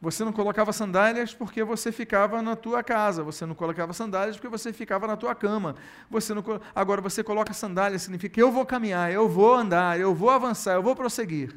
Você 0.00 0.24
não 0.24 0.32
colocava 0.32 0.72
sandálias 0.72 1.32
porque 1.32 1.62
você 1.62 1.92
ficava 1.92 2.42
na 2.42 2.56
tua 2.56 2.82
casa. 2.82 3.22
Você 3.22 3.46
não 3.46 3.54
colocava 3.54 3.92
sandálias 3.92 4.36
porque 4.36 4.48
você 4.48 4.72
ficava 4.72 5.06
na 5.06 5.16
tua 5.16 5.32
cama. 5.32 5.76
Você 6.10 6.34
não, 6.34 6.42
agora 6.74 7.00
você 7.00 7.22
coloca 7.22 7.52
sandálias 7.52 8.02
significa 8.02 8.40
eu 8.40 8.50
vou 8.50 8.66
caminhar, 8.66 9.12
eu 9.12 9.28
vou 9.28 9.54
andar, 9.54 10.00
eu 10.00 10.12
vou 10.12 10.28
avançar, 10.28 10.74
eu 10.74 10.82
vou 10.82 10.96
prosseguir. 10.96 11.56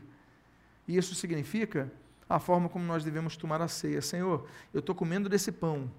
E 0.88 0.96
isso 0.96 1.16
significa 1.16 1.92
a 2.30 2.38
forma 2.38 2.70
como 2.70 2.86
nós 2.86 3.04
devemos 3.04 3.36
tomar 3.36 3.64
a 3.64 3.68
ceia. 3.68 4.00
Senhor, 4.00 4.48
eu 4.72 4.80
estou 4.80 4.94
comendo 4.94 5.28
desse 5.28 5.52
pão, 5.52 5.90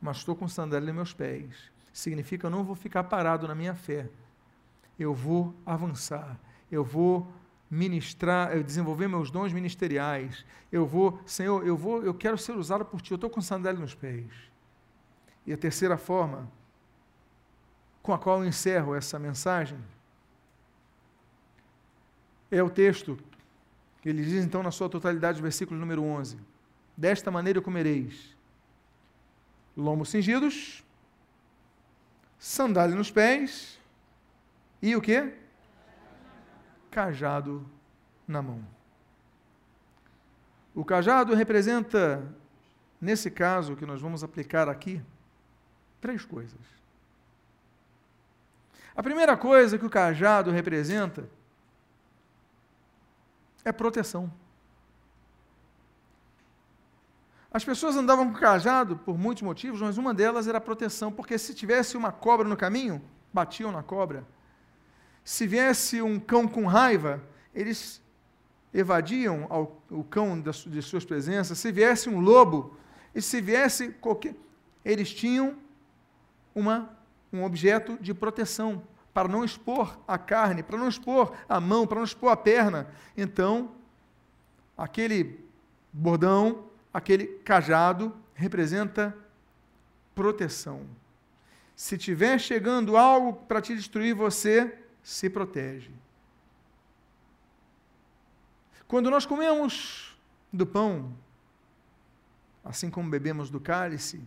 mas 0.00 0.16
estou 0.16 0.34
com 0.34 0.48
sandália 0.48 0.86
nos 0.86 0.94
meus 0.94 1.12
pés. 1.12 1.70
Significa 1.92 2.46
eu 2.46 2.50
não 2.50 2.64
vou 2.64 2.74
ficar 2.74 3.04
parado 3.04 3.46
na 3.48 3.54
minha 3.54 3.74
fé. 3.74 4.08
Eu 4.98 5.14
vou 5.14 5.54
avançar, 5.64 6.38
eu 6.70 6.84
vou 6.84 7.30
ministrar, 7.70 8.54
eu 8.56 8.62
desenvolver 8.62 9.06
meus 9.06 9.30
dons 9.30 9.52
ministeriais, 9.52 10.44
eu 10.72 10.84
vou, 10.84 11.20
Senhor, 11.24 11.64
eu 11.64 11.76
vou, 11.76 12.02
eu 12.02 12.12
quero 12.12 12.36
ser 12.36 12.52
usado 12.52 12.84
por 12.84 13.00
Ti, 13.00 13.12
eu 13.12 13.14
estou 13.14 13.30
com 13.30 13.40
sandália 13.40 13.80
nos 13.80 13.94
pés. 13.94 14.26
E 15.46 15.52
a 15.52 15.56
terceira 15.56 15.96
forma, 15.96 16.50
com 18.02 18.12
a 18.12 18.18
qual 18.18 18.40
eu 18.40 18.48
encerro 18.48 18.94
essa 18.94 19.18
mensagem, 19.18 19.78
é 22.50 22.62
o 22.62 22.68
texto 22.68 23.16
que 24.02 24.08
ele 24.08 24.24
diz 24.24 24.44
então 24.44 24.62
na 24.62 24.70
sua 24.70 24.88
totalidade, 24.88 25.40
versículo 25.40 25.78
número 25.78 26.02
11: 26.02 26.38
Desta 26.96 27.30
maneira 27.30 27.60
comereis 27.60 28.36
lombos 29.76 30.10
cingidos, 30.10 30.84
sandália 32.40 32.96
nos 32.96 33.10
pés 33.10 33.78
e 34.80 34.96
o 34.96 35.00
que? 35.00 35.30
Cajado 36.90 37.70
na 38.26 38.40
mão. 38.40 38.66
O 40.74 40.82
cajado 40.82 41.34
representa, 41.34 42.26
nesse 42.98 43.30
caso 43.30 43.76
que 43.76 43.84
nós 43.84 44.00
vamos 44.00 44.24
aplicar 44.24 44.70
aqui, 44.70 45.02
três 46.00 46.24
coisas. 46.24 46.58
A 48.96 49.02
primeira 49.02 49.36
coisa 49.36 49.78
que 49.78 49.84
o 49.84 49.90
cajado 49.90 50.50
representa 50.50 51.28
é 53.62 53.70
proteção. 53.70 54.32
As 57.52 57.64
pessoas 57.64 57.96
andavam 57.96 58.32
com 58.32 58.38
cajado 58.38 58.96
por 58.96 59.18
muitos 59.18 59.42
motivos, 59.42 59.80
mas 59.80 59.98
uma 59.98 60.14
delas 60.14 60.46
era 60.46 60.58
a 60.58 60.60
proteção, 60.60 61.10
porque 61.10 61.36
se 61.36 61.54
tivesse 61.54 61.96
uma 61.96 62.12
cobra 62.12 62.46
no 62.46 62.56
caminho, 62.56 63.02
batiam 63.32 63.72
na 63.72 63.82
cobra. 63.82 64.24
Se 65.24 65.46
viesse 65.46 66.00
um 66.00 66.18
cão 66.18 66.46
com 66.46 66.66
raiva, 66.66 67.22
eles 67.54 68.00
evadiam 68.72 69.46
ao, 69.50 69.82
o 69.90 70.04
cão 70.04 70.40
das, 70.40 70.58
de 70.58 70.80
suas 70.80 71.04
presenças. 71.04 71.58
Se 71.58 71.72
viesse 71.72 72.08
um 72.08 72.20
lobo, 72.20 72.78
e 73.14 73.20
se 73.20 73.40
viesse 73.40 73.88
qualquer. 73.92 74.34
Eles 74.84 75.12
tinham 75.12 75.56
uma, 76.54 76.90
um 77.32 77.44
objeto 77.44 77.98
de 78.00 78.14
proteção 78.14 78.82
para 79.12 79.28
não 79.28 79.44
expor 79.44 79.98
a 80.06 80.16
carne, 80.16 80.62
para 80.62 80.78
não 80.78 80.88
expor 80.88 81.32
a 81.48 81.60
mão, 81.60 81.86
para 81.86 81.98
não 81.98 82.04
expor 82.04 82.30
a 82.30 82.36
perna. 82.36 82.86
Então, 83.16 83.72
aquele 84.78 85.44
bordão, 85.92 86.69
aquele 86.92 87.26
cajado 87.44 88.14
representa 88.34 89.16
proteção. 90.14 90.86
Se 91.74 91.96
tiver 91.96 92.38
chegando 92.38 92.96
algo 92.96 93.32
para 93.46 93.60
te 93.60 93.74
destruir, 93.74 94.14
você 94.14 94.78
se 95.02 95.30
protege. 95.30 95.90
Quando 98.86 99.10
nós 99.10 99.24
comemos 99.24 100.16
do 100.52 100.66
pão, 100.66 101.14
assim 102.64 102.90
como 102.90 103.08
bebemos 103.08 103.48
do 103.48 103.60
cálice, 103.60 104.20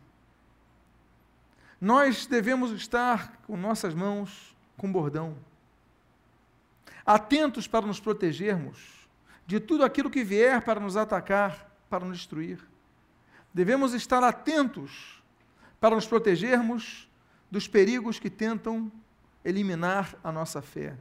nós 1.80 2.26
devemos 2.26 2.72
estar 2.72 3.42
com 3.46 3.58
nossas 3.58 3.94
mãos 3.94 4.56
com 4.78 4.92
bordão, 4.92 5.38
atentos 7.06 7.68
para 7.68 7.86
nos 7.86 8.00
protegermos 8.00 9.08
de 9.46 9.60
tudo 9.60 9.84
aquilo 9.84 10.10
que 10.10 10.24
vier 10.24 10.62
para 10.64 10.80
nos 10.80 10.96
atacar, 10.96 11.70
para 11.94 12.06
nos 12.06 12.18
destruir. 12.18 12.58
Devemos 13.54 13.94
estar 13.94 14.24
atentos 14.24 15.22
para 15.80 15.94
nos 15.94 16.08
protegermos 16.08 17.08
dos 17.52 17.68
perigos 17.68 18.18
que 18.18 18.32
tentam 18.32 18.92
eliminar 19.46 20.16
a 20.24 20.32
nossa 20.32 20.60
fé. 20.60 20.96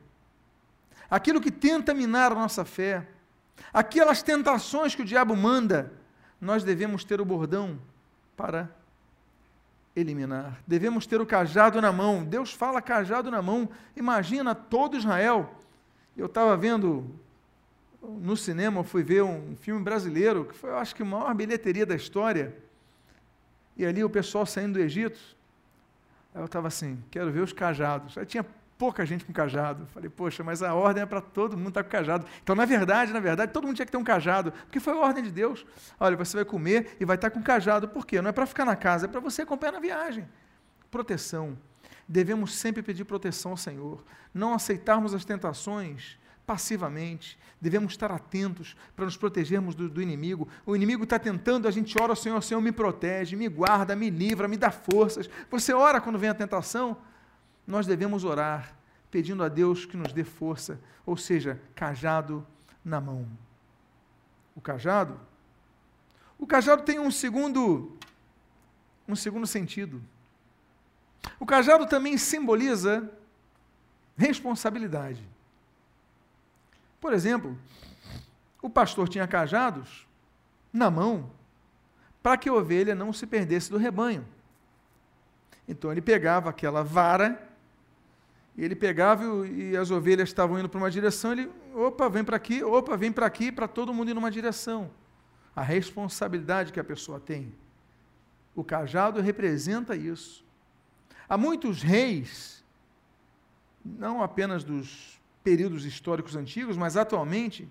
Aquilo 1.08 1.40
que 1.40 1.50
tenta 1.50 1.94
minar 1.94 2.30
a 2.30 2.34
nossa 2.34 2.62
fé, 2.62 3.08
aquelas 3.72 4.22
tentações 4.22 4.94
que 4.94 5.00
o 5.00 5.04
diabo 5.06 5.34
manda, 5.34 5.90
nós 6.38 6.62
devemos 6.62 7.04
ter 7.04 7.22
o 7.22 7.24
bordão 7.24 7.80
para 8.36 8.68
eliminar. 9.96 10.60
Devemos 10.66 11.06
ter 11.06 11.22
o 11.22 11.26
cajado 11.26 11.80
na 11.80 11.90
mão. 11.90 12.22
Deus 12.22 12.52
fala 12.52 12.82
cajado 12.82 13.30
na 13.30 13.40
mão. 13.40 13.66
Imagina 13.96 14.54
todo 14.54 14.98
Israel. 14.98 15.54
Eu 16.14 16.26
estava 16.26 16.54
vendo 16.54 17.10
no 18.02 18.36
cinema, 18.36 18.82
fui 18.82 19.02
ver 19.02 19.22
um 19.22 19.56
filme 19.56 19.82
brasileiro, 19.82 20.44
que 20.44 20.54
foi, 20.54 20.70
eu 20.70 20.78
acho 20.78 20.94
que 20.94 21.02
a 21.02 21.06
maior 21.06 21.32
bilheteria 21.34 21.86
da 21.86 21.94
história. 21.94 22.56
E 23.76 23.86
ali 23.86 24.02
o 24.02 24.10
pessoal 24.10 24.44
saindo 24.44 24.74
do 24.74 24.80
Egito. 24.80 25.18
Eu 26.34 26.46
estava 26.46 26.68
assim, 26.68 27.02
quero 27.10 27.30
ver 27.30 27.40
os 27.40 27.52
cajados. 27.52 28.16
Aí 28.18 28.26
tinha 28.26 28.44
pouca 28.78 29.06
gente 29.06 29.24
com 29.24 29.32
cajado. 29.32 29.86
Falei, 29.86 30.10
poxa, 30.10 30.42
mas 30.42 30.62
a 30.62 30.74
ordem 30.74 31.02
é 31.02 31.06
para 31.06 31.20
todo 31.20 31.56
mundo 31.56 31.68
estar 31.68 31.84
tá 31.84 31.84
com 31.84 31.90
cajado. 31.90 32.26
Então, 32.42 32.56
na 32.56 32.64
verdade, 32.64 33.12
na 33.12 33.20
verdade, 33.20 33.52
todo 33.52 33.66
mundo 33.66 33.76
tinha 33.76 33.86
que 33.86 33.92
ter 33.92 33.98
um 33.98 34.04
cajado, 34.04 34.50
porque 34.50 34.80
foi 34.80 34.94
a 34.94 34.96
ordem 34.96 35.22
de 35.22 35.30
Deus. 35.30 35.64
Olha, 36.00 36.16
você 36.16 36.36
vai 36.36 36.44
comer 36.44 36.96
e 36.98 37.04
vai 37.04 37.16
estar 37.16 37.30
tá 37.30 37.36
com 37.36 37.42
cajado. 37.42 37.88
Por 37.88 38.04
quê? 38.04 38.20
Não 38.20 38.30
é 38.30 38.32
para 38.32 38.46
ficar 38.46 38.64
na 38.64 38.74
casa, 38.74 39.06
é 39.06 39.08
para 39.08 39.20
você 39.20 39.42
acompanhar 39.42 39.72
na 39.72 39.80
viagem. 39.80 40.28
Proteção. 40.90 41.56
Devemos 42.08 42.54
sempre 42.54 42.82
pedir 42.82 43.04
proteção 43.04 43.52
ao 43.52 43.56
Senhor. 43.56 44.02
Não 44.34 44.52
aceitarmos 44.52 45.14
as 45.14 45.24
tentações 45.24 46.18
passivamente. 46.52 47.38
Devemos 47.60 47.92
estar 47.92 48.10
atentos 48.12 48.76
para 48.94 49.04
nos 49.04 49.16
protegermos 49.16 49.74
do, 49.74 49.88
do 49.88 50.02
inimigo. 50.02 50.48
O 50.66 50.76
inimigo 50.76 51.04
está 51.04 51.18
tentando, 51.18 51.66
a 51.66 51.70
gente 51.70 51.96
ora 52.00 52.14
Senhor, 52.14 52.42
Senhor 52.42 52.60
me 52.60 52.72
protege, 52.72 53.36
me 53.36 53.48
guarda, 53.48 53.96
me 53.96 54.10
livra, 54.10 54.46
me 54.46 54.56
dá 54.56 54.70
forças. 54.70 55.30
Você 55.50 55.72
ora 55.72 56.00
quando 56.00 56.18
vem 56.18 56.30
a 56.30 56.34
tentação? 56.34 56.96
nós 57.66 57.86
devemos 57.86 58.24
orar 58.24 58.74
pedindo 59.10 59.42
a 59.44 59.48
Deus 59.48 59.84
que 59.84 59.96
nos 59.96 60.12
dê 60.12 60.24
força, 60.24 60.80
ou 61.04 61.16
seja, 61.16 61.60
cajado 61.74 62.46
na 62.84 63.00
mão. 63.00 63.26
O 64.54 64.60
cajado, 64.60 65.20
o 66.38 66.46
cajado 66.46 66.82
tem 66.82 66.98
um 66.98 67.10
segundo 67.10 67.96
um 69.06 69.16
segundo 69.16 69.46
sentido. 69.46 70.02
O 71.38 71.44
cajado 71.44 71.86
também 71.86 72.16
simboliza 72.16 73.10
responsabilidade. 74.16 75.22
Por 77.02 77.12
exemplo, 77.12 77.58
o 78.62 78.70
pastor 78.70 79.08
tinha 79.08 79.26
cajados 79.26 80.06
na 80.72 80.88
mão 80.88 81.32
para 82.22 82.36
que 82.36 82.48
a 82.48 82.52
ovelha 82.54 82.94
não 82.94 83.12
se 83.12 83.26
perdesse 83.26 83.68
do 83.68 83.76
rebanho. 83.76 84.24
Então 85.66 85.90
ele 85.90 86.00
pegava 86.00 86.48
aquela 86.48 86.84
vara 86.84 87.50
e 88.56 88.64
ele 88.64 88.76
pegava 88.76 89.24
e 89.48 89.76
as 89.76 89.90
ovelhas 89.90 90.28
estavam 90.28 90.60
indo 90.60 90.68
para 90.68 90.78
uma 90.78 90.92
direção, 90.92 91.32
ele, 91.32 91.50
opa, 91.74 92.08
vem 92.08 92.22
para 92.22 92.36
aqui, 92.36 92.62
opa, 92.62 92.96
vem 92.96 93.10
para 93.10 93.26
aqui, 93.26 93.50
para 93.50 93.66
todo 93.66 93.92
mundo 93.92 94.12
ir 94.12 94.14
numa 94.14 94.30
direção. 94.30 94.88
A 95.56 95.62
responsabilidade 95.62 96.72
que 96.72 96.78
a 96.78 96.84
pessoa 96.84 97.18
tem. 97.18 97.52
O 98.54 98.62
cajado 98.62 99.20
representa 99.20 99.96
isso. 99.96 100.44
Há 101.28 101.36
muitos 101.36 101.82
reis, 101.82 102.64
não 103.84 104.22
apenas 104.22 104.62
dos 104.62 105.20
períodos 105.42 105.84
históricos 105.84 106.36
antigos, 106.36 106.76
mas 106.76 106.96
atualmente, 106.96 107.68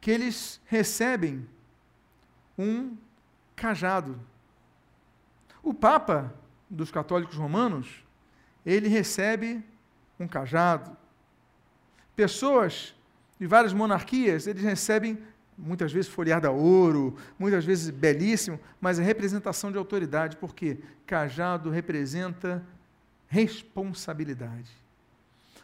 que 0.00 0.10
eles 0.10 0.60
recebem 0.66 1.46
um 2.58 2.96
cajado. 3.54 4.18
O 5.62 5.74
Papa 5.74 6.34
dos 6.68 6.90
católicos 6.90 7.36
romanos, 7.36 8.04
ele 8.64 8.88
recebe 8.88 9.62
um 10.18 10.28
cajado. 10.28 10.96
Pessoas 12.14 12.94
de 13.38 13.46
várias 13.46 13.72
monarquias, 13.72 14.46
eles 14.46 14.62
recebem 14.62 15.18
muitas 15.56 15.92
vezes 15.92 16.10
folheado 16.10 16.46
a 16.46 16.50
ouro, 16.50 17.16
muitas 17.38 17.64
vezes 17.64 17.90
belíssimo, 17.90 18.58
mas 18.80 18.98
é 18.98 19.02
representação 19.02 19.70
de 19.70 19.78
autoridade, 19.78 20.36
porque 20.36 20.78
cajado 21.06 21.70
representa 21.70 22.64
responsabilidade. 23.28 24.70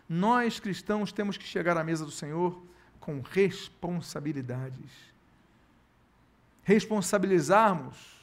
Nós 0.08 0.60
cristãos 0.60 1.12
temos 1.12 1.36
que 1.36 1.44
chegar 1.44 1.76
à 1.76 1.84
mesa 1.84 2.04
do 2.04 2.10
Senhor 2.10 2.62
com 3.00 3.20
responsabilidades. 3.20 4.90
Responsabilizarmos 6.62 8.16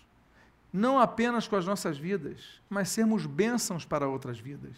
não 0.72 1.00
apenas 1.00 1.48
com 1.48 1.56
as 1.56 1.66
nossas 1.66 1.98
vidas, 1.98 2.60
mas 2.70 2.90
sermos 2.90 3.26
bênçãos 3.26 3.86
para 3.86 4.08
outras 4.08 4.40
vidas. 4.40 4.76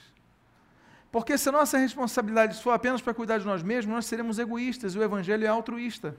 Porque 1.10 1.38
se 1.38 1.48
a 1.48 1.52
nossa 1.52 1.78
responsabilidade 1.78 2.62
for 2.62 2.72
apenas 2.72 3.02
para 3.02 3.14
cuidar 3.14 3.38
de 3.38 3.46
nós 3.46 3.64
mesmos, 3.64 3.96
nós 3.96 4.06
seremos 4.06 4.38
egoístas 4.38 4.94
e 4.94 5.00
o 5.00 5.04
Evangelho 5.04 5.46
é 5.46 5.48
altruísta. 5.48 6.18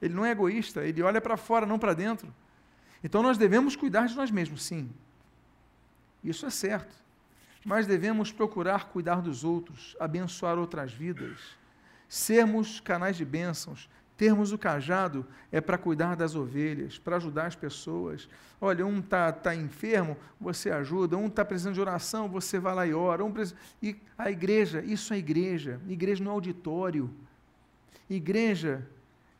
Ele 0.00 0.14
não 0.14 0.24
é 0.24 0.30
egoísta, 0.30 0.82
ele 0.82 1.02
olha 1.02 1.20
para 1.20 1.36
fora, 1.36 1.66
não 1.66 1.78
para 1.78 1.92
dentro. 1.92 2.32
Então 3.04 3.22
nós 3.22 3.36
devemos 3.36 3.76
cuidar 3.76 4.06
de 4.06 4.16
nós 4.16 4.30
mesmos, 4.30 4.62
sim. 4.62 4.90
Isso 6.24 6.46
é 6.46 6.50
certo. 6.50 6.94
Mas 7.64 7.86
devemos 7.86 8.32
procurar 8.32 8.88
cuidar 8.88 9.20
dos 9.20 9.44
outros, 9.44 9.96
abençoar 10.00 10.58
outras 10.58 10.92
vidas, 10.92 11.38
sermos 12.08 12.80
canais 12.80 13.16
de 13.16 13.24
bênçãos, 13.24 13.88
Termos 14.20 14.52
o 14.52 14.58
cajado 14.58 15.26
é 15.50 15.62
para 15.62 15.78
cuidar 15.78 16.14
das 16.14 16.34
ovelhas, 16.34 16.98
para 16.98 17.16
ajudar 17.16 17.46
as 17.46 17.56
pessoas. 17.56 18.28
Olha, 18.60 18.84
um 18.84 18.98
está 18.98 19.32
tá 19.32 19.54
enfermo, 19.54 20.14
você 20.38 20.68
ajuda. 20.70 21.16
Um 21.16 21.26
está 21.26 21.42
precisando 21.42 21.72
de 21.72 21.80
oração, 21.80 22.28
você 22.28 22.58
vai 22.58 22.74
lá 22.74 22.86
e 22.86 22.92
ora. 22.92 23.24
Um 23.24 23.32
precisa... 23.32 23.58
E 23.82 23.96
a 24.18 24.30
igreja, 24.30 24.84
isso 24.84 25.14
é 25.14 25.16
igreja. 25.16 25.80
Igreja 25.88 26.22
no 26.22 26.30
auditório. 26.30 27.10
Igreja 28.10 28.86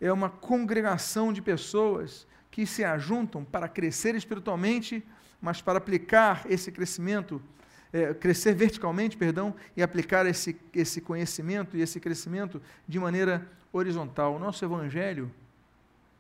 é 0.01 0.11
uma 0.11 0.31
congregação 0.31 1.31
de 1.31 1.43
pessoas 1.43 2.27
que 2.51 2.65
se 2.65 2.83
ajuntam 2.83 3.45
para 3.45 3.69
crescer 3.69 4.15
espiritualmente, 4.15 5.07
mas 5.43 5.61
para 5.61 5.77
aplicar 5.77 6.47
esse 6.49 6.73
crescimento 6.73 7.43
é, 7.93 8.15
crescer 8.15 8.55
verticalmente, 8.55 9.17
perdão, 9.17 9.55
e 9.77 9.83
aplicar 9.83 10.27
esse, 10.27 10.59
esse 10.73 11.01
conhecimento 11.01 11.77
e 11.77 11.81
esse 11.81 11.99
crescimento 11.99 12.61
de 12.87 12.99
maneira 12.99 13.47
horizontal. 13.73 14.35
O 14.35 14.39
nosso 14.39 14.65
evangelho 14.65 15.31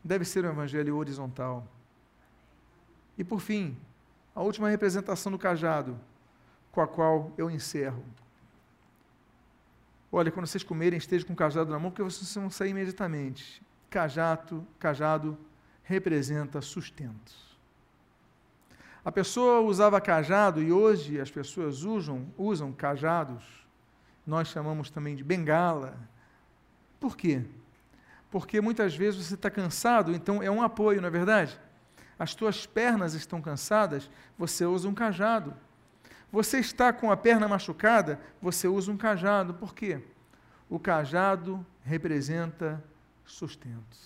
deve 0.02 0.24
ser 0.24 0.44
um 0.44 0.50
evangelho 0.50 0.96
horizontal. 0.96 1.66
E 3.16 3.24
por 3.24 3.40
fim, 3.40 3.76
a 4.34 4.42
última 4.42 4.68
representação 4.68 5.30
do 5.30 5.38
cajado, 5.38 5.98
com 6.72 6.80
a 6.80 6.88
qual 6.88 7.32
eu 7.36 7.50
encerro. 7.50 8.04
Olha, 10.12 10.30
quando 10.30 10.46
vocês 10.46 10.64
comerem, 10.64 10.98
estejam 10.98 11.26
com 11.26 11.34
o 11.34 11.36
cajado 11.36 11.70
na 11.70 11.78
mão, 11.78 11.90
porque 11.90 12.02
vocês 12.02 12.34
vão 12.34 12.50
sair 12.50 12.70
imediatamente. 12.70 13.62
Cajado, 13.88 14.66
cajado 14.78 15.38
representa 15.84 16.60
sustento. 16.60 17.49
A 19.04 19.10
pessoa 19.10 19.60
usava 19.60 20.00
cajado 20.00 20.62
e 20.62 20.70
hoje 20.70 21.20
as 21.20 21.30
pessoas 21.30 21.84
usam, 21.84 22.26
usam 22.36 22.72
cajados. 22.72 23.42
Nós 24.26 24.48
chamamos 24.48 24.90
também 24.90 25.16
de 25.16 25.24
bengala. 25.24 25.96
Por 26.98 27.16
quê? 27.16 27.42
Porque 28.30 28.60
muitas 28.60 28.94
vezes 28.94 29.26
você 29.26 29.34
está 29.34 29.50
cansado, 29.50 30.12
então 30.12 30.42
é 30.42 30.50
um 30.50 30.62
apoio, 30.62 31.00
não 31.00 31.08
é 31.08 31.10
verdade? 31.10 31.58
As 32.18 32.34
tuas 32.34 32.66
pernas 32.66 33.14
estão 33.14 33.40
cansadas, 33.40 34.10
você 34.36 34.66
usa 34.66 34.86
um 34.86 34.94
cajado. 34.94 35.54
Você 36.30 36.58
está 36.58 36.92
com 36.92 37.10
a 37.10 37.16
perna 37.16 37.48
machucada, 37.48 38.20
você 38.40 38.68
usa 38.68 38.92
um 38.92 38.96
cajado. 38.96 39.54
Por 39.54 39.74
quê? 39.74 40.00
O 40.68 40.78
cajado 40.78 41.64
representa 41.82 42.84
sustento. 43.24 43.96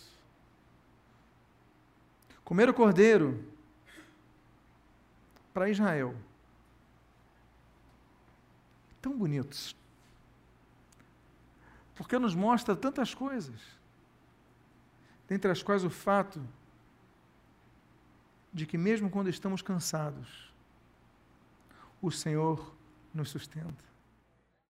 Comer 2.45 2.69
o 2.69 2.75
cordeiro 2.75 3.45
para 5.55 5.71
Israel. 5.71 6.15
Tão 9.01 9.17
bonitos. 9.17 9.77
Porque 11.95 12.19
nos 12.19 12.35
mostra 12.35 12.75
tantas 12.75 13.15
coisas. 13.15 13.61
Dentre 15.29 15.51
as 15.51 15.63
quais 15.63 15.85
o 15.85 15.91
fato 15.91 16.45
de 18.53 18.67
que, 18.67 18.77
mesmo 18.77 19.09
quando 19.09 19.31
estamos 19.31 19.63
cansados, 19.63 20.53
o 22.03 22.11
Senhor 22.11 22.75
nos 23.13 23.31
sustenta. 23.31 23.94